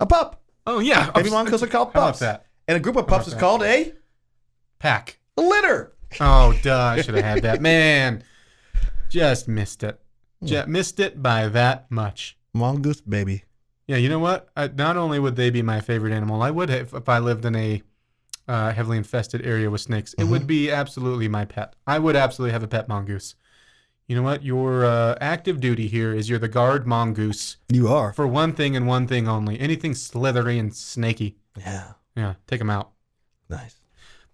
[0.00, 0.42] A pup.
[0.66, 1.10] Oh yeah.
[1.10, 2.18] Baby mongooses are called How about pups.
[2.20, 2.46] that?
[2.66, 3.40] And a group of pups is that?
[3.40, 3.92] called a
[4.78, 5.18] Pack.
[5.36, 5.94] A litter.
[6.20, 6.78] Oh, duh.
[6.78, 7.60] I should have had that.
[7.60, 8.24] Man,
[9.08, 10.00] just missed it.
[10.42, 12.36] Just missed it by that much.
[12.54, 13.44] Mongoose baby.
[13.86, 14.48] Yeah, you know what?
[14.56, 17.44] I, not only would they be my favorite animal, I would have, if I lived
[17.44, 17.82] in a
[18.48, 20.14] uh, heavily infested area with snakes.
[20.14, 21.74] It would be absolutely my pet.
[21.86, 23.34] I would absolutely have a pet mongoose.
[24.10, 24.42] You know what?
[24.42, 28.12] Your uh, active duty here is you're the guard mongoose You are.
[28.12, 29.56] for one thing and one thing only.
[29.60, 31.36] Anything slithery and snaky.
[31.56, 31.92] Yeah.
[32.16, 32.90] Yeah, take them out.
[33.48, 33.76] Nice.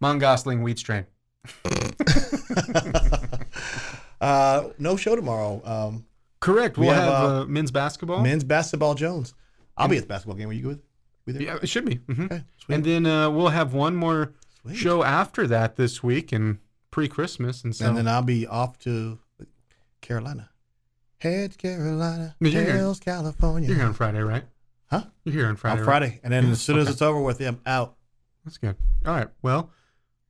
[0.00, 1.04] Mongosling wheat strain.
[4.18, 5.60] Uh, no show tomorrow.
[5.62, 6.06] Um,
[6.40, 6.78] Correct.
[6.78, 8.22] We We'll have, have, uh, uh, men's basketball.
[8.22, 9.34] men's basketball Jones.
[9.76, 10.48] I'll be at the basketball game.
[10.48, 10.78] Will you go
[11.26, 11.38] with?
[11.38, 11.96] Yeah, it should be.
[11.96, 12.42] hmm Okay.
[12.70, 14.76] And then uh, we'll have one more Sweet.
[14.76, 16.60] show after that this week and
[16.90, 19.18] pre-Christmas, and so and then I'll be off to
[20.06, 20.50] Carolina.
[21.18, 22.72] Heads Carolina, But you're here.
[22.74, 23.68] tails California.
[23.68, 24.44] you're here on Friday, right?
[24.90, 25.02] Huh?
[25.24, 25.72] You're here on Friday.
[25.72, 25.84] on right?
[25.84, 27.96] Friday, and then as soon as it's over with, I'm out.
[28.44, 28.76] That's good.
[29.04, 29.28] All right.
[29.42, 29.70] Well,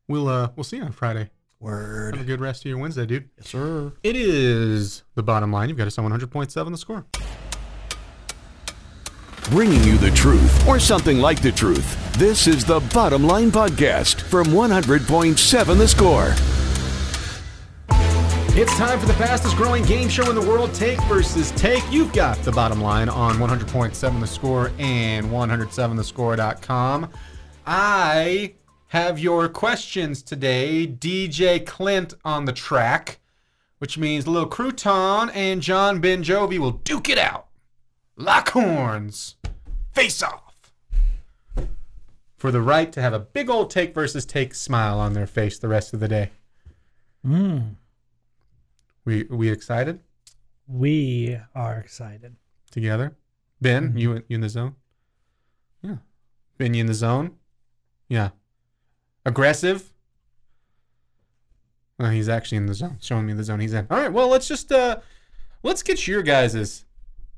[0.09, 1.31] we'll uh we'll see you on Friday.
[1.61, 2.15] Word.
[2.15, 2.27] Have a Word.
[2.27, 3.29] good rest of your Wednesday, dude.
[3.37, 3.93] Yes, sir.
[4.03, 5.69] It is the bottom line.
[5.69, 7.05] You've got us on 100.7 the score.
[9.51, 11.97] Bringing you the truth, or something like the truth.
[12.19, 16.35] This is the Bottom Line Podcast from 100.7 The Score.
[18.59, 21.85] It's time for the fastest growing game show in the world, Take versus Take.
[21.91, 27.11] You've got the bottom line on 100.7 The Score and 107thescore.com.
[27.67, 28.55] I
[28.87, 30.87] have your questions today.
[30.87, 33.19] DJ Clint on the track,
[33.77, 37.49] which means Lil Crouton and John Ben Jovi will duke it out.
[38.17, 39.35] Lock horns.
[39.93, 40.73] Face off.
[42.39, 45.59] For the right to have a big old Take versus Take smile on their face
[45.59, 46.31] the rest of the day.
[47.23, 47.75] Mm,
[49.07, 50.01] We we excited?
[50.69, 52.37] we are excited.
[52.73, 53.17] together.
[53.63, 54.75] Ben, you in- you in the zone?
[55.81, 55.99] Yeah.
[56.59, 57.37] Ben, you in the zone?
[58.09, 58.31] Yeah.
[59.25, 59.93] Aggressive?
[61.99, 63.87] Oh, he's actually in the zone, showing me the zone he's in.
[63.91, 64.99] All right, well, let's just uh
[65.63, 66.85] let's get your guys'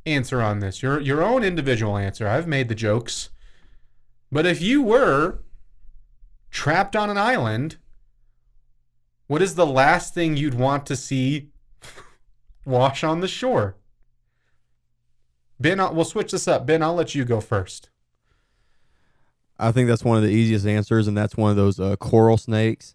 [0.06, 0.82] answer on this.
[0.82, 2.26] Your your own individual answer.
[2.26, 3.28] I've made the jokes.
[4.32, 5.40] But if you were
[6.50, 7.76] trapped on an island,
[9.26, 11.50] what is the last thing you'd want to see
[12.68, 13.76] wash on the shore?
[15.58, 16.66] Ben, I'll, we'll switch this up.
[16.66, 17.90] Ben, I'll let you go first.
[19.58, 22.36] I think that's one of the easiest answers, and that's one of those uh, coral
[22.36, 22.94] snakes,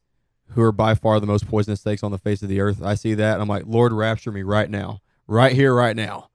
[0.52, 2.82] who are by far the most poisonous snakes on the face of the earth.
[2.82, 6.30] I see that, and I'm like, Lord, rapture me right now, right here, right now.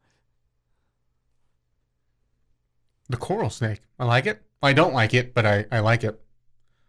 [3.09, 3.81] The coral snake.
[3.98, 4.42] I like it.
[4.62, 6.20] I don't like it, but I, I like it.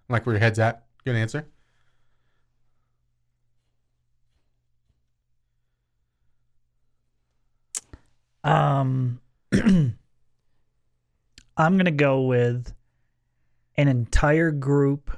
[0.09, 0.83] I like where your head's at.
[1.05, 1.47] Good answer.
[8.43, 9.21] Um,
[9.53, 9.97] I'm
[11.57, 12.73] gonna go with
[13.77, 15.11] an entire group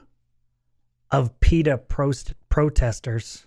[1.11, 3.45] of PETA prost- protesters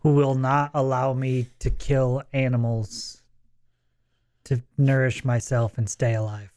[0.00, 3.22] who will not allow me to kill animals
[4.44, 6.52] to nourish myself and stay alive.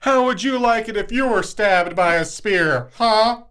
[0.00, 3.42] How would you like it if you were stabbed by a spear, huh?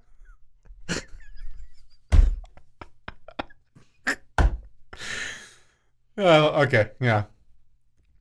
[6.18, 7.24] Oh, okay, yeah.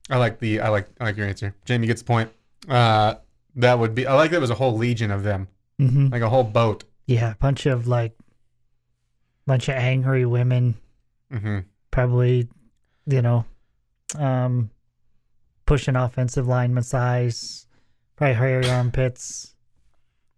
[0.09, 1.55] I like the I like I like your answer.
[1.65, 2.29] Jamie gets the point.
[2.67, 3.15] Uh,
[3.55, 5.47] that would be I like that was a whole legion of them,
[5.79, 6.07] Mm-hmm.
[6.09, 6.83] like a whole boat.
[7.07, 8.15] Yeah, a bunch of like,
[9.45, 10.75] bunch of angry women,
[11.31, 11.59] hmm
[11.91, 12.47] probably,
[13.05, 13.43] you know,
[14.17, 14.69] um,
[15.65, 17.67] pushing offensive lineman size,
[18.15, 19.53] probably hairy armpits.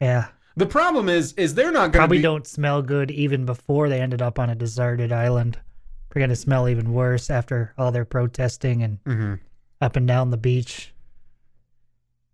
[0.01, 3.45] Yeah, The problem is, is they're not going to probably be, don't smell good even
[3.45, 5.59] before they ended up on a deserted island.
[6.13, 9.39] They're gonna smell even worse after all their protesting and Mhm.
[9.81, 10.93] up and down the beach.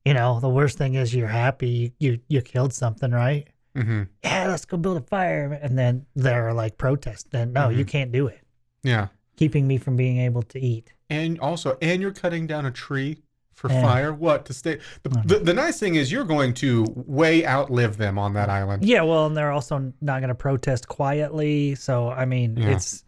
[0.06, 3.48] You know, the worst thing is you're happy you you, you killed something, right?
[3.76, 7.54] hmm Yeah, let's go build a fire, and then they're like protesting.
[7.54, 8.42] No, you can't do it.
[8.84, 9.08] Yeah.
[9.38, 10.92] Keeping me from being able to eat.
[11.10, 13.22] And also, and you're cutting down a tree
[13.54, 13.82] for Yeah.
[13.82, 14.14] fire.
[14.14, 14.80] What to stay?
[15.04, 15.28] The, Mhm.
[15.28, 18.84] the, the nice thing is you're going to way outlive them on that island.
[18.86, 21.76] Yeah, well, and they're also not going to protest quietly.
[21.76, 22.72] So, I mean, Yeah.
[22.72, 23.04] it's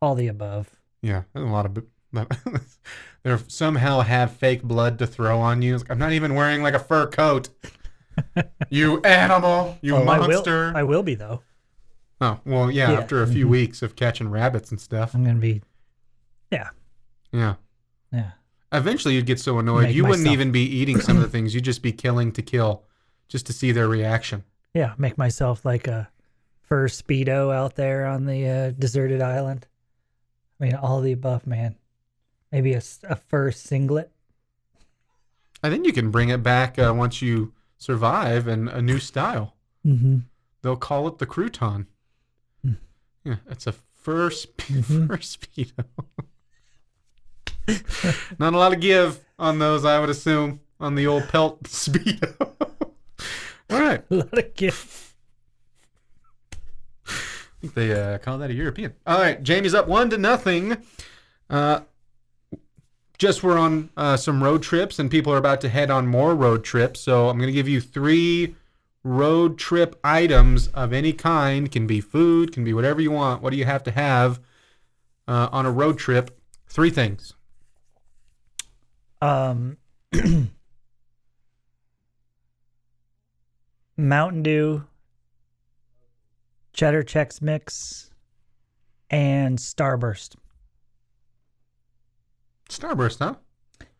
[0.00, 0.70] all the above.
[1.02, 1.84] Yeah, a lot of.
[3.24, 5.80] they somehow have fake blood to throw on you.
[5.90, 7.48] I'm not even wearing like a fur coat.
[8.70, 9.76] you animal!
[9.82, 10.44] You Oh, I will,
[10.76, 11.42] I will be though.
[12.20, 12.98] oh well, yeah, Yeah.
[13.00, 13.50] After a few Mhm.
[13.50, 15.14] weeks of catching rabbits and stuff.
[15.14, 15.62] I'm going to be.
[16.50, 16.68] Yeah,
[17.32, 17.54] Yeah.
[18.12, 18.30] yeah.
[18.72, 21.54] Eventually, you'd get so annoyed Make you wouldn't even be eating some of the things.
[21.54, 22.84] You'd just be killing to kill,
[23.28, 24.44] just to see their reaction.
[24.72, 26.08] Yeah, make myself like a
[26.62, 29.66] fur speedo out there on the uh, deserted island.
[30.60, 31.76] I mean, all the above, man.
[32.52, 34.10] Maybe a fur singlet.
[35.62, 39.54] I think you can bring it back uh, once you survive and a new style.
[39.84, 40.18] Mm-hmm.
[40.62, 41.86] They'll call it the crouton.
[42.64, 42.76] Mm.
[43.24, 45.08] Yeah, it's a fur, spe- Mhm.
[45.08, 45.84] fur speedo.
[48.38, 52.34] Not a lot of give on those, I would assume, on the old pelt speedo.
[53.70, 54.04] All right.
[54.10, 55.03] A lot of gift.
[57.72, 58.94] They uh, call that a European.
[59.06, 60.76] All right, Jamie's up one to nothing.
[61.48, 61.80] Uh,
[63.18, 66.34] just we're on uh, some road trips, and people are about to head on more
[66.34, 67.00] road trips.
[67.00, 68.56] So I'm going to give you three
[69.02, 71.70] road trip items of any kind.
[71.70, 73.42] Can be food, can be whatever you want.
[73.42, 74.40] What do you have to have
[75.28, 76.38] uh, on a road trip?
[76.66, 77.34] Three things.
[79.22, 79.78] Um,
[83.96, 84.84] Mountain Dew,
[86.74, 88.10] Cheddar Chex Mix,
[89.10, 90.34] and Starburst.
[92.68, 93.34] Starburst, huh?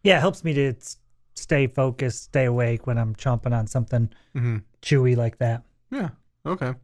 [0.03, 0.75] Yeah, it helps me to
[1.35, 4.59] stay focused, stay awake when I'm chomping on something Mm-hmm.
[4.83, 5.63] chewy like that.
[5.91, 6.11] Yeah.
[6.45, 6.75] Okay.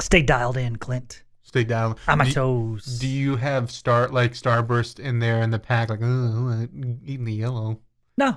[0.00, 1.22] Stay dialed in, Clint.
[1.42, 1.96] Stay down.
[2.08, 2.98] On my do, toes.
[2.98, 5.90] do you have star like Starburst in there in the pack?
[5.90, 7.80] Like, eating the yellow.
[8.16, 8.34] no, You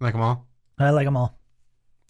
[0.00, 0.46] like them all?
[0.78, 1.38] I like them all.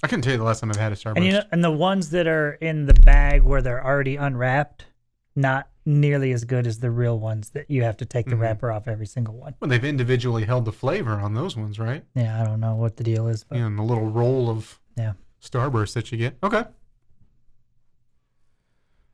[0.03, 1.17] I couldn't tell you the last time I've had a Starburst.
[1.17, 4.87] And you know, and the ones that are in the bag where they're already unwrapped,
[5.35, 8.41] not nearly as good as the real ones that you have to take the Mhm.
[8.41, 9.55] wrapper off every single one.
[9.61, 12.05] well, they've individually held the flavor on those ones, right?
[12.15, 14.79] Yeah, I don't know what the deal is, but Yeah, and the little roll of
[14.97, 15.15] yeah.
[15.41, 16.37] Starburst that you get.
[16.43, 16.65] Okay.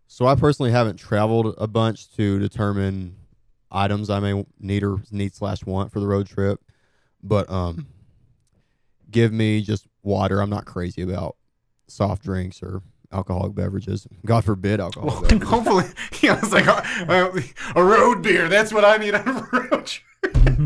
[0.08, 3.16] So I personally haven't traveled a bunch to determine
[3.70, 6.60] items I may need or need slash want for the road trip,
[7.22, 7.86] but um,
[9.10, 10.40] give me just water.
[10.40, 11.36] I'm not crazy about
[11.88, 12.82] soft drinks or
[13.12, 14.06] alcoholic beverages.
[14.24, 15.08] God forbid alcohol.
[15.10, 15.48] Well, beverages.
[15.48, 15.84] hopefully,
[16.22, 17.42] yeah, it's like a,
[17.78, 18.48] a road beer.
[18.48, 20.02] That's what I need on a road trip.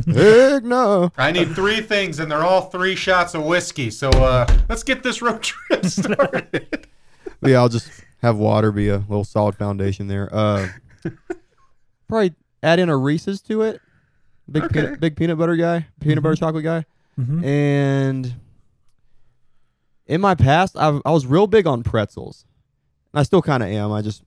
[0.06, 1.10] Heck no.
[1.16, 3.90] I need three things, and they're all three shots of whiskey.
[3.90, 6.86] So uh, let's get this road trip started.
[7.42, 7.90] Yeah, I'll just
[8.22, 10.28] have water be a little solid foundation there.
[10.32, 10.68] Uh,
[12.08, 13.80] probably add in a Reese's to it.
[14.50, 14.82] Big Okay.
[14.82, 16.84] peanut, big peanut butter guy, peanut butter chocolate guy.
[17.18, 17.44] Mhm.
[17.44, 18.34] And
[20.06, 22.44] in my past, I, I was real big on pretzels.
[23.12, 23.92] And I still kind of am.
[23.92, 24.22] I just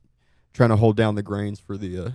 [0.53, 1.97] trying to hold down the grains for the.
[1.97, 2.09] Uh,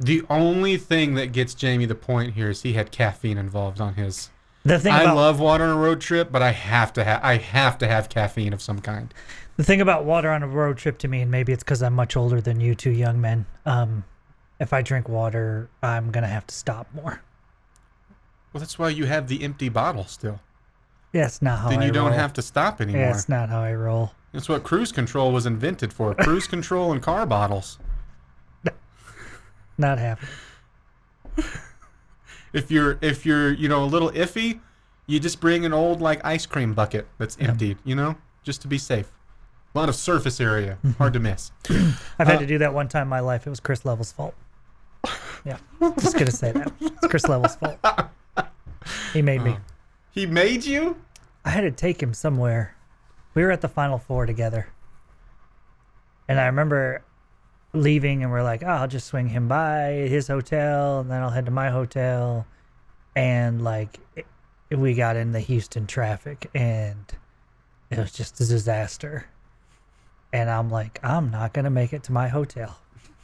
[0.00, 3.94] the only thing that gets Jamie the point here is he had caffeine involved on
[3.94, 4.30] his.
[4.64, 7.24] The thing I about love water on a road trip, but I have to have
[7.24, 9.12] I have to have caffeine of some kind.
[9.56, 11.94] the thing about water on a road trip to me, and maybe it's because I'm
[11.94, 13.46] much older than you two young men.
[13.64, 14.04] Um,
[14.60, 17.22] if I drink water, I'm gonna have to stop more.
[18.52, 20.40] Well, that's why you have the empty bottle still.
[21.12, 22.18] It's not how then I you don't roll.
[22.18, 23.06] have to stop anymore.
[23.06, 24.12] That's not how I roll.
[24.32, 26.14] That's what cruise control was invented for.
[26.24, 27.78] Cruise control and car bottles.
[29.78, 30.30] Not happening.
[32.54, 34.60] If you're if you're you know a little iffy,
[35.06, 37.76] you just bring an old like ice cream bucket that's emptied.
[37.84, 39.12] You know, just to be safe.
[39.74, 41.52] A lot of surface area, hard to miss.
[41.70, 43.46] I've Uh, had to do that one time in my life.
[43.46, 44.34] It was Chris Level's fault.
[45.44, 45.58] Yeah,
[46.00, 46.72] just gonna say that.
[46.80, 47.78] It's Chris Level's fault.
[49.12, 49.52] He made me.
[49.52, 49.58] Uh,
[50.10, 50.96] he made you.
[51.44, 52.76] I had to take him somewhere.
[53.34, 54.68] We were at the Final Four together.
[56.28, 57.02] And I remember
[57.72, 61.30] leaving and we're like, oh, I'll just swing him by his hotel and then I'll
[61.30, 62.46] head to my hotel.
[63.16, 64.26] And like, it,
[64.70, 67.04] we got in the Houston traffic and
[67.90, 69.26] it was just a disaster.
[70.32, 72.78] And I'm like, I'm not going to make it to my hotel.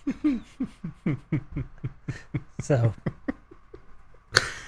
[2.61, 2.95] so,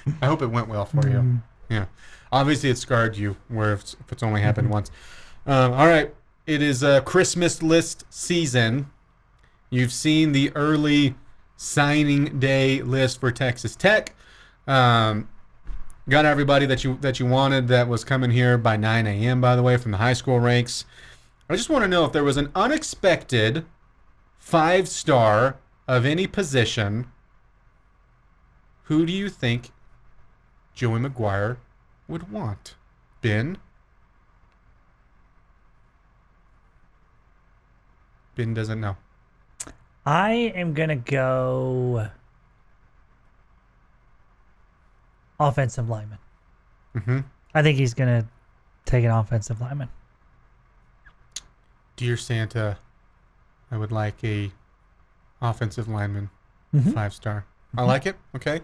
[0.22, 1.40] I hope it went well for you.
[1.68, 1.86] Yeah.
[2.32, 3.36] Obviously, it scarred you.
[3.48, 4.90] Where if, if it's only happened once.
[5.46, 6.14] Um, all right.
[6.46, 8.90] It is a Christmas list season.
[9.70, 11.14] You've seen the early
[11.56, 14.14] signing day list for Texas Tech.
[14.66, 15.28] Um,
[16.08, 19.40] got everybody that you that you wanted that was coming here by 9 a.m.
[19.40, 20.84] By the way, from the high school ranks.
[21.48, 23.64] I just want to know if there was an unexpected
[24.38, 25.56] five star
[25.88, 27.06] of any position.
[28.84, 29.70] Who do you think
[30.76, 31.56] Joey McGuire
[32.06, 32.74] would want?
[33.22, 33.56] Ben?
[38.36, 38.96] Ben doesn't know.
[40.04, 42.08] I am going to go
[45.40, 46.18] offensive lineman.
[46.94, 47.18] Mm-hmm.
[47.54, 48.28] I think he's going to
[48.84, 49.88] take an offensive lineman.
[51.96, 52.76] Dear Santa,
[53.70, 54.52] I would like a
[55.40, 56.28] offensive lineman,
[56.74, 56.92] Mhm.
[56.92, 57.46] five star.
[57.76, 58.16] I like it.
[58.34, 58.60] Okay.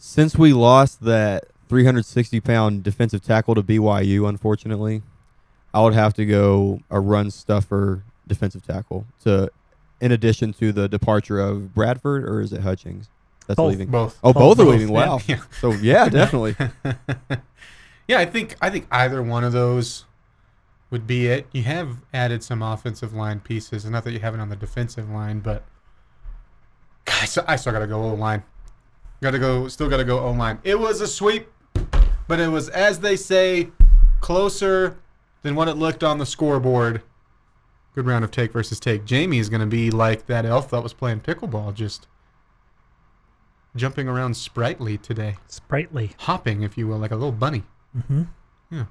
[0.00, 5.02] Since we lost that 360 pound defensive tackle to BYU, unfortunately,
[5.74, 9.50] I would have to go a run stuffer defensive tackle to,
[10.00, 13.10] in addition to the departure of Bradford or is it Hutchings
[13.46, 13.70] that's Both.
[13.70, 13.90] leaving?
[13.90, 14.18] Both.
[14.24, 14.88] Oh, both, are leaving.
[14.88, 15.06] yeah.
[15.06, 15.20] Wow.
[15.26, 15.40] Yeah.
[15.60, 16.56] So yeah, definitely.
[18.08, 20.06] yeah, I think I think either one of those
[20.90, 21.46] would be it.
[21.52, 25.10] You have added some offensive line pieces, and not that you haven't on the defensive
[25.10, 25.62] line, but
[27.06, 28.42] I still, I still gotta go O line.
[29.22, 29.68] Gotta go.
[29.68, 30.58] Still gotta go O line.
[30.64, 31.48] It was a sweep,
[32.26, 33.68] but it was as they say,
[34.20, 34.96] closer
[35.42, 37.02] than what it looked on the scoreboard.
[37.94, 39.04] Good round of take versus take.
[39.04, 42.06] Jamie is gonna be like that elf that was playing pickleball, just
[43.76, 46.12] jumping around sprightly today, Sprightly.
[46.20, 47.64] hopping, if you will, like a little bunny.
[47.96, 48.22] Mm-hmm.
[48.70, 48.84] Yeah,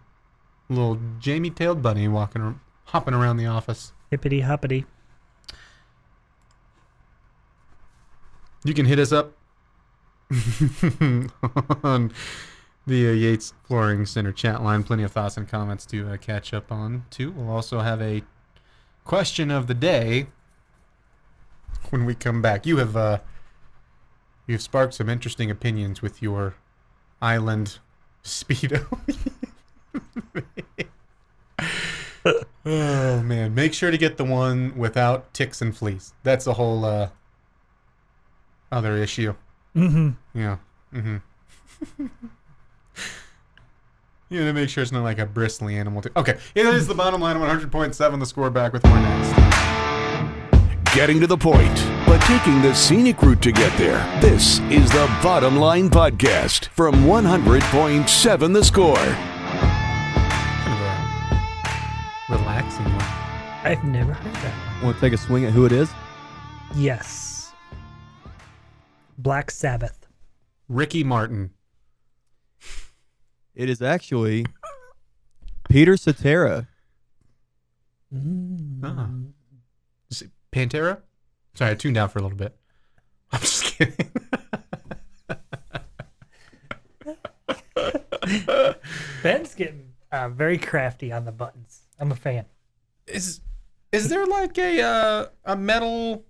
[0.70, 3.94] a little Jamie-tailed bunny walking, hopping around the office.
[4.12, 4.86] Hippity hoppity.
[8.64, 9.34] You can hit us up
[11.84, 12.12] on
[12.86, 14.84] the uh, Yates Flooring Center chat line.
[14.84, 17.32] Plenty of thoughts and comments to uh, catch up on, too.
[17.32, 18.24] We'll also have a
[19.06, 20.28] question of the day
[21.90, 22.66] when we come back.
[22.66, 23.20] You have uh,
[24.46, 26.56] you've sparked some interesting opinions with your
[27.22, 27.80] island
[28.24, 28.86] speedo.
[32.66, 36.14] oh man, make sure to get the one without ticks and fleas.
[36.24, 37.10] That's a whole uh,
[38.72, 39.34] other issue.
[39.76, 40.10] Mm-hmm.
[40.40, 40.58] Yeah.
[40.94, 41.18] Mm-hmm.
[44.30, 46.02] you know, to make sure it's not like a bristly animal.
[46.02, 46.10] Too.
[46.16, 47.38] Okay, it is the bottom line.
[47.38, 48.20] 100.7.
[48.20, 49.60] The score back with more next.
[50.96, 51.76] Getting to the point,
[52.08, 54.00] but taking the scenic route to get there.
[54.22, 58.96] This is the Bottom Line Podcast from 100.7 The Score.
[58.96, 60.82] Kind of
[62.32, 62.96] a relaxing one.
[63.64, 64.84] I've never heard that.
[64.84, 65.92] Want to take a swing at who it is?
[66.74, 67.29] Yes.
[69.20, 70.08] Black Sabbath.
[70.70, 71.52] Ricky Martin.
[73.54, 74.46] It is actually
[75.70, 76.70] Peter Cetera.
[78.82, 79.10] Ah.
[80.10, 81.02] Is it Pantera?
[81.54, 82.58] Sorry, I tuned out for a little bit.
[83.34, 84.12] I'm just kidding.
[89.22, 91.82] Ben's getting uh, very crafty on the buttons.
[92.00, 92.46] I'm a fan.
[93.06, 93.42] is
[93.92, 96.24] is there like a uh, a metal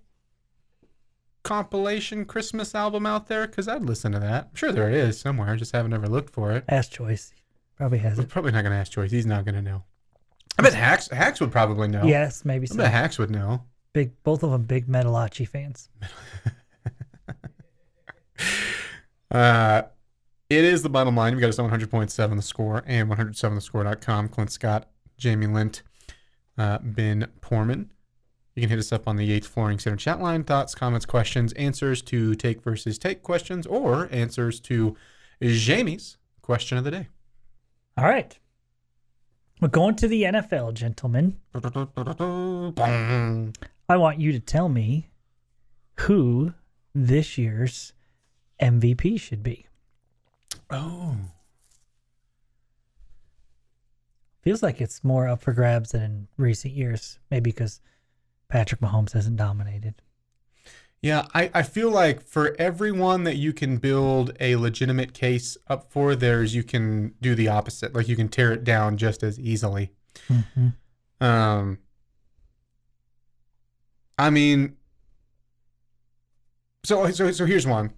[1.42, 3.46] compilation Christmas album out there?
[3.46, 4.48] Because I'd listen to that.
[4.50, 5.50] I'm sure there is somewhere.
[5.50, 6.64] I just haven't ever looked for it.
[6.68, 7.32] Ask Choice.
[7.76, 8.28] Probably has We're it.
[8.28, 9.10] probably not going to ask Choice.
[9.10, 9.84] He's not going to know.
[10.58, 12.04] I bet Hacks Hacks would probably know.
[12.04, 12.76] Yes, maybe I so.
[12.76, 13.64] bet Hacks would know.
[13.92, 15.88] Big, both of them big Metalachi fans.
[19.30, 19.82] Uh,
[20.48, 21.34] it is the bottom line.
[21.34, 24.28] We've got us on 100.7 the score and 107thescore.com.
[24.28, 25.82] Clint Scott, Jamie Lent,
[26.58, 27.92] uh, Ben Porman.
[28.54, 30.44] You can hit us up on the Yates Flooring Center chat line.
[30.44, 34.96] Thoughts, comments, questions, answers to take versus take questions, or answers to
[35.40, 37.08] Jamie's question of the day.
[37.96, 38.36] All right.
[39.60, 41.36] We're going to the NFL, gentlemen.
[43.88, 45.10] I want you to tell me
[45.96, 46.54] who
[46.94, 47.92] this year's
[48.60, 49.66] MVP should be.
[50.70, 51.16] Oh.
[54.42, 57.18] Feels like it's more up for grabs than in recent years.
[57.30, 57.80] Maybe because
[58.50, 59.94] Patrick Mahomes hasn't dominated.
[61.02, 65.90] Yeah, I, I feel like for everyone that you can build a legitimate case up
[65.90, 67.94] for, there's you can do the opposite.
[67.94, 69.92] Like you can tear it down just as easily.
[70.28, 71.24] Mm-hmm.
[71.24, 71.78] Um,
[74.18, 74.76] I mean,
[76.84, 77.94] so so so here's one.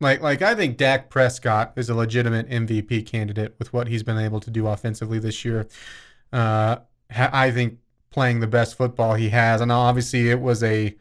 [0.00, 4.16] Like like I think Dak Prescott is a legitimate MVP candidate with what he's been
[4.16, 5.68] able to do offensively this year.
[6.32, 6.76] Uh,
[7.14, 7.78] I think
[8.10, 10.96] playing the best football he has, and obviously it was a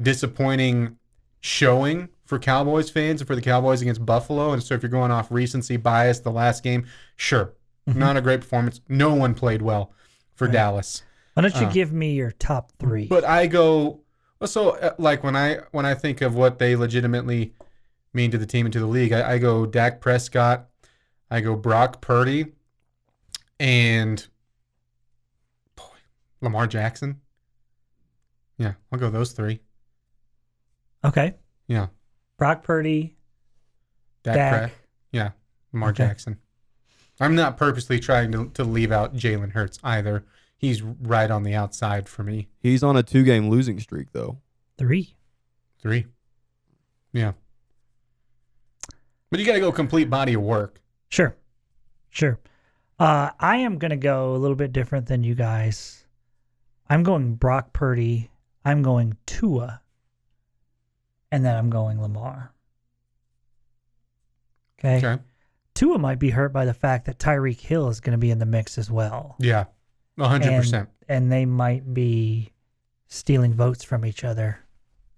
[0.00, 0.96] disappointing
[1.40, 4.52] showing for Cowboys fans and for the Cowboys against Buffalo.
[4.52, 6.86] And so if you're going off recency bias, the last game,
[7.16, 7.54] sure,
[7.86, 8.80] not a great performance.
[8.88, 9.92] No one played well
[10.34, 10.52] for Right.
[10.52, 11.02] Dallas.
[11.34, 13.06] Why don't you Uh, give me your top three?
[13.06, 14.00] But I go
[14.44, 17.52] so uh, like when I when I think of what they legitimately
[18.14, 20.66] mean to the team and to the league, I, I go Dak Prescott,
[21.30, 22.46] I go Brock Purdy,
[23.58, 24.26] and
[26.40, 27.20] Lamar Jackson.
[28.58, 29.60] Yeah, I'll go those three.
[31.04, 31.34] okay.
[31.66, 31.86] Yeah,
[32.38, 33.16] Brock Purdy,
[34.22, 34.62] Dak, Dak.
[34.70, 34.78] Pre-
[35.12, 35.30] yeah,
[35.72, 36.04] Lamar Okay.
[36.04, 36.38] Jackson.
[37.20, 40.24] I'm not purposely trying to to leave out Jalen Hurts either.
[40.56, 42.48] He's right on the outside for me.
[42.60, 44.38] He's on a two game losing streak, though.
[44.76, 45.14] three.
[45.80, 46.06] Three.
[47.12, 47.32] Yeah.
[49.30, 50.80] But you got to go complete body of work.
[51.08, 51.34] Sure.
[52.10, 52.38] Sure.
[52.98, 55.99] Uh, I am going to go a little bit different than you guys.
[56.90, 58.30] I'm going Brock Purdy.
[58.64, 59.80] I'm going Tua.
[61.32, 62.52] And then I'm going Lamar.
[64.78, 64.98] Okay.
[64.98, 65.22] Okay.
[65.74, 68.38] Tua might be hurt by the fact that Tyreek Hill is going to be in
[68.38, 69.36] the mix as well.
[69.38, 69.64] Yeah.
[70.18, 70.88] A hundred And- percent.
[71.08, 72.52] And they might be
[73.08, 74.60] stealing votes from each other.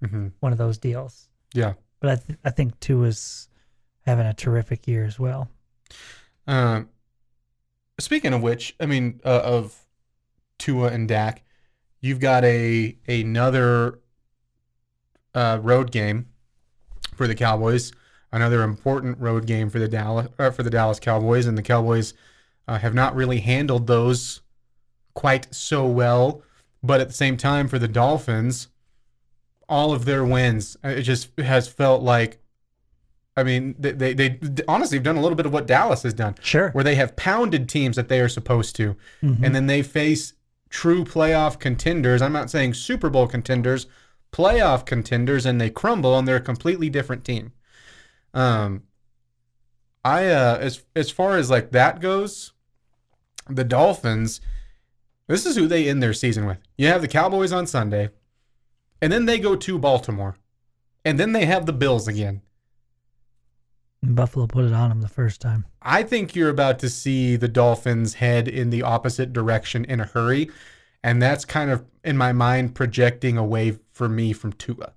[0.03, 0.29] Mm-hmm.
[0.41, 1.29] One of those deals.
[1.53, 1.75] Yeah.
[2.01, 3.49] But I, th- I think Tua's
[4.07, 5.49] having a terrific year as well.
[6.47, 6.89] Um,
[8.01, 9.85] speaking of which, I mean, uh, of
[10.59, 11.45] Tua and Dak,
[12.03, 13.99] you've got a another
[15.35, 16.27] uh, road game
[17.17, 17.93] for the Cowboys.
[18.31, 22.13] Another important road game for the Dallas uh, for the Dallas Cowboys, and the Cowboys
[22.69, 24.41] uh, have not really handled those
[25.15, 26.43] quite so well.
[26.83, 28.69] But at the same time, for the Dolphins,
[29.69, 32.39] all of their wins, uh, it just has felt like.
[33.35, 34.39] I mean, they, they, they
[34.69, 36.69] honestly have done a little bit of what Dallas has done Sure.
[36.73, 40.35] where they have pounded teams that they are supposed to, and then they face
[40.73, 42.23] true playoff contenders.
[42.23, 43.87] I'm not saying Super Bowl contenders,
[44.33, 47.53] playoff contenders, and they crumble, and they're a completely different team.
[48.35, 48.85] Um,
[50.05, 52.53] I uh, as as far as like that goes,
[53.49, 54.41] the Dolphins.
[55.29, 56.59] This is who they end their season with.
[56.77, 58.11] You have the Cowboys on Sunday,
[59.01, 60.37] and then they go to Baltimore,
[61.05, 62.43] and then they have the Bills again.
[64.03, 65.65] Buffalo put it on him the first time.
[65.81, 70.05] I think you're about to see the Dolphins head in the opposite direction in a
[70.05, 70.51] hurry.
[71.05, 74.93] And that's kind of, in my mind, projecting away for me from Tua.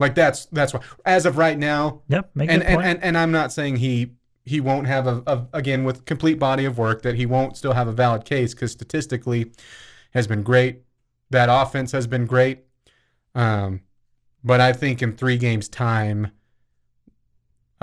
[0.00, 2.30] Like that's that's why as of right now, Yep.
[2.34, 4.10] Make and, and, and and I'm not saying he
[4.44, 7.74] he won't have a, a again with complete body of work that he won't still
[7.74, 9.52] have a valid case because statistically
[10.12, 10.82] has been great.
[11.30, 12.64] That offense has been great.
[13.34, 13.82] Um,
[14.42, 16.32] but I think in three games time,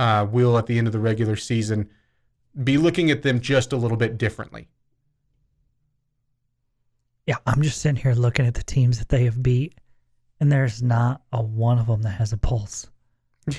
[0.02, 1.88] uh, we'll at the end of the regular season
[2.64, 4.68] be looking at them just a little bit differently.
[7.28, 9.78] yeah, I'm just sitting here looking at the teams that they have beat,
[10.40, 12.90] and there's not a one of them that has a pulse.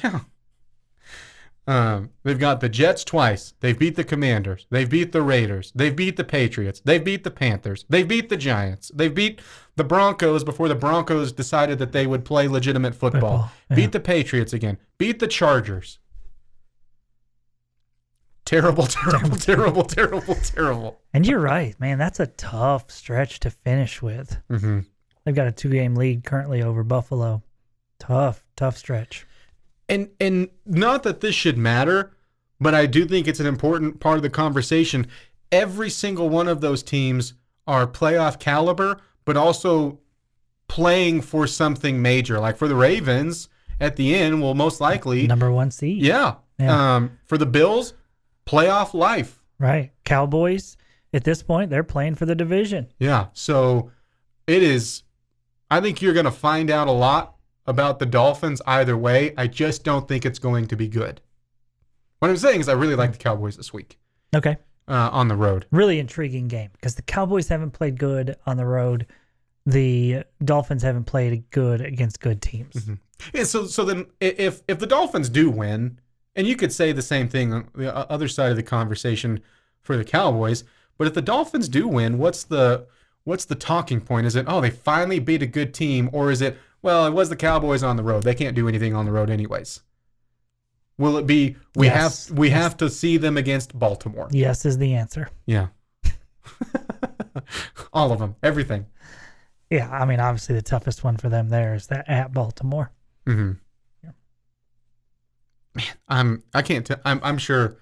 [0.03, 0.21] Yeah.
[1.69, 3.55] Um, they've got the Jets twice.
[3.61, 4.67] They've beat the Commanders.
[4.71, 5.71] They've beat the Raiders.
[5.77, 6.83] They've beat the Patriots.
[6.85, 7.85] They've beat the Panthers.
[7.89, 8.91] They've beat the Giants.
[8.93, 9.41] They've beat
[9.77, 13.21] the Broncos before the Broncos decided that they would play legitimate football.
[13.21, 13.77] Football, yeah.
[13.77, 14.79] Beat the Patriots again.
[14.99, 16.01] Beat the Chargers.
[18.53, 21.01] Terrible, terrible, terrible, terrible, terrible.
[21.15, 21.97] And you're right, man.
[21.99, 24.37] That's a tough stretch to finish with.
[24.51, 24.81] Mm-hmm.
[25.25, 27.43] They've got a two game lead currently over Buffalo.
[27.99, 29.27] Tough, tough stretch.
[29.89, 32.13] and and not that this should matter,
[32.61, 35.07] but I do think it's an important part of the conversation.
[35.51, 37.35] Every single one of those teams
[37.67, 39.99] are playoff caliber, but also
[40.69, 42.39] playing for something major.
[42.41, 43.49] Like for the Ravens,
[43.81, 46.03] at the end, will most likely, Number one seed.
[46.03, 46.35] yeah.
[46.59, 46.97] Yeah.
[46.97, 47.95] Um, for the Bills,
[48.47, 49.41] playoff life.
[49.59, 49.93] Right.
[50.05, 50.77] Cowboys,
[51.13, 52.89] at this point, they're playing for the division.
[52.99, 53.27] Yeah.
[53.33, 53.91] So
[54.47, 55.03] it is.
[55.71, 57.37] I think you're going to find out a lot
[57.67, 59.33] about the Dolphins either way.
[59.37, 61.21] I just don't think it's going to be good.
[62.19, 63.99] What I'm saying is, I really like the Cowboys this week
[64.35, 64.57] Okay.
[64.89, 65.67] uh, on the road.
[65.71, 69.07] Really intriguing game because the Cowboys haven't played good on the road.
[69.67, 72.91] The Dolphins haven't played good against good teams.
[73.33, 73.45] Yeah.
[73.45, 75.99] So so then if if the Dolphins do win,
[76.37, 79.41] and you could say the same thing on the other side of the conversation
[79.83, 80.65] for the Cowboys,
[80.99, 82.87] but if the Dolphins do win, what's the
[83.25, 84.27] what's the talking point?
[84.27, 87.29] Is it oh they finally beat a good team, or is it well it was
[87.29, 88.23] the Cowboys on the road?
[88.23, 89.83] They can't do anything on the road anyways.
[90.99, 92.29] Will it be we Yes.
[92.29, 94.29] have we have to see them against Baltimore?
[94.31, 95.29] Yes, is the answer.
[95.47, 95.69] Yeah.
[97.93, 98.87] All of them, everything.
[99.71, 102.91] Yeah, I mean, obviously the toughest one for them there is that at Baltimore.
[103.27, 103.53] Mm-hmm.
[105.75, 106.89] Man, I'm I can't.
[107.05, 107.77] I'm I'm sure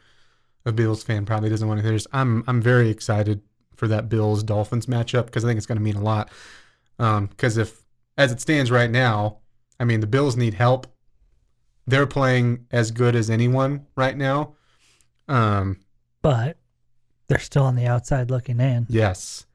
[0.64, 2.06] a Bills fan probably doesn't want to hear this.
[2.12, 3.42] I'm I'm very excited
[3.74, 6.30] for that Bills Dolphins matchup because I think it's going to mean a lot.
[6.98, 7.82] Because if
[8.18, 9.38] as it stands right now,
[9.78, 10.86] I mean the Bills need help.
[11.86, 14.54] They're playing as good as anyone right now.
[15.28, 15.78] Um,
[16.22, 16.58] But
[17.28, 18.86] they're still on the outside looking in.
[18.88, 19.46] Yes,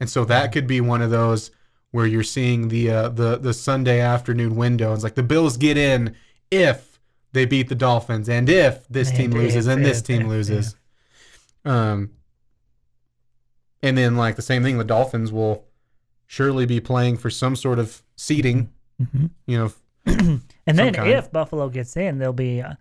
[0.00, 1.50] and so that could be one of those
[1.90, 4.94] where you're seeing the uh, the the Sunday afternoon window.
[4.94, 6.16] It's like the Bills get in
[6.50, 6.93] if
[7.34, 10.28] they beat the Dolphins, and if this team And loses, if, and this if, team
[10.28, 10.74] loses.
[11.64, 12.10] Um,
[13.82, 15.64] and then like the same thing, the Dolphins will
[16.26, 18.70] surely be playing for some sort of seeding.
[19.02, 19.30] Mhm.
[19.46, 19.72] You know,
[20.66, 21.10] And then kind.
[21.10, 22.74] if Buffalo gets in, they'll be uh,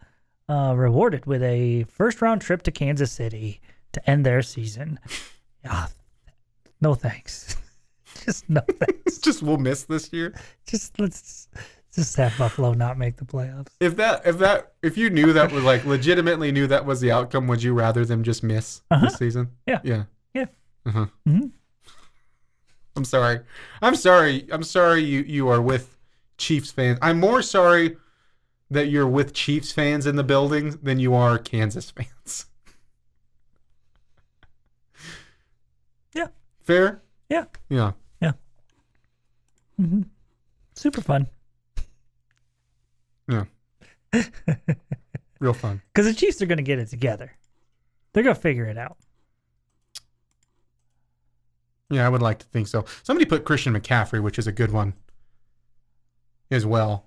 [0.48, 3.60] uh, rewarded with a first round trip to Kansas City
[3.92, 5.00] to end their season.
[5.66, 5.90] Ah,
[6.82, 7.56] no thanks.
[8.26, 9.18] Just no thanks.
[9.20, 10.34] just we'll miss this year.
[10.68, 11.48] Just let's
[11.96, 13.68] just have Buffalo not make the playoffs.
[13.80, 17.12] If that if that if you knew that was like legitimately knew that was the
[17.12, 19.06] outcome, would you rather them just miss Uh-huh.
[19.06, 19.50] this season?
[19.68, 19.80] Yeah.
[19.84, 20.04] Yeah.
[20.34, 20.46] Yeah.
[20.86, 21.06] Uh-huh.
[21.28, 21.52] Mhm.
[22.96, 23.40] I'm sorry.
[23.82, 24.48] I'm sorry.
[24.52, 25.98] I'm sorry you you are with
[26.38, 27.00] Chiefs fans.
[27.02, 27.98] I'm more sorry
[28.72, 32.46] that you're with Chiefs fans in the building than you are Kansas fans.
[36.16, 36.28] Yeah.
[36.62, 37.02] Fair?
[37.30, 37.46] Yeah.
[37.70, 37.92] Yeah.
[38.22, 38.34] Yeah.
[39.82, 40.02] Mm-hmm.
[40.76, 41.28] Super fun.
[43.28, 43.46] Yeah.
[45.40, 45.82] Real fun.
[45.94, 47.32] Because the Chiefs are going to get it together.
[48.14, 48.98] They're going to figure it out.
[51.90, 52.86] Yeah, I would like to think so.
[53.04, 54.94] Somebody put Christian McCaffrey, which is a good one,
[56.50, 57.06] as well.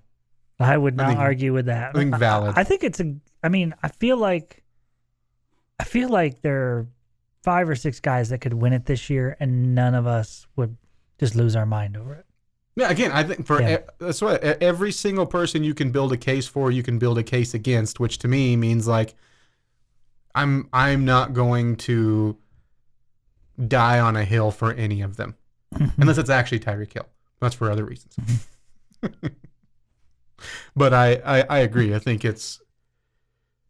[0.60, 1.90] I would I not think- argue with that.
[1.94, 2.54] I think valid.
[2.56, 3.14] I, think it's a.
[3.42, 4.62] I mean, I feel like,
[5.78, 6.86] I feel like there are
[7.42, 10.76] five or six guys that could win it this year, and none of us would
[11.18, 12.26] just lose our mind over it.
[12.76, 13.78] Yeah, again, I think for Yeah.
[13.98, 17.16] that's why e- every single person you can build a case for, you can build
[17.16, 19.14] a case against, which to me means like
[20.34, 22.36] I'm I'm not going to
[23.66, 25.36] die on a hill for any of them,
[25.74, 26.00] mm-hmm.
[26.00, 27.08] unless it's actually Tyreek Hill.
[27.40, 28.14] That's for other reasons.
[29.02, 29.26] Mm-hmm.
[30.76, 31.94] but I, I I agree.
[31.94, 32.60] I think it's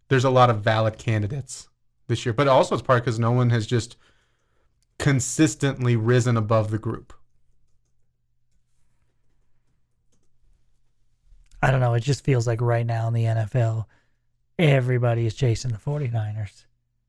[0.09, 1.69] there's a lot of valid candidates
[2.09, 3.97] this year, but also it's part because no one has just
[4.99, 7.13] consistently risen above the group.
[11.67, 11.95] I don't know.
[11.95, 13.87] It just feels like right now in the NFL,
[14.57, 16.65] everybody is chasing the 49ers.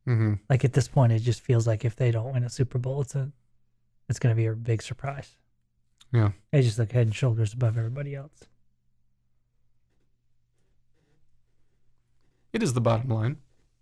[0.08, 0.34] Mm-hmm.
[0.50, 3.02] Like at this point, it just feels like if they don't win a Super Bowl,
[3.02, 3.32] it's a,
[4.10, 5.36] it's going to be a big surprise.
[6.12, 6.32] Yeah.
[6.52, 8.46] They just look head and shoulders above everybody else.
[12.52, 13.38] It is the bottom line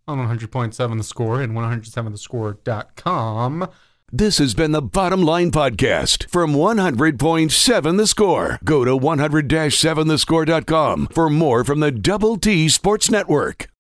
[0.10, 3.70] on 100.7 the score and 107thescore.com.
[4.12, 8.60] This has been the Bottom Line Podcast from 100.7 The Score.
[8.64, 13.68] Go to 100-7thescore.com for more from the Double T Sports Network.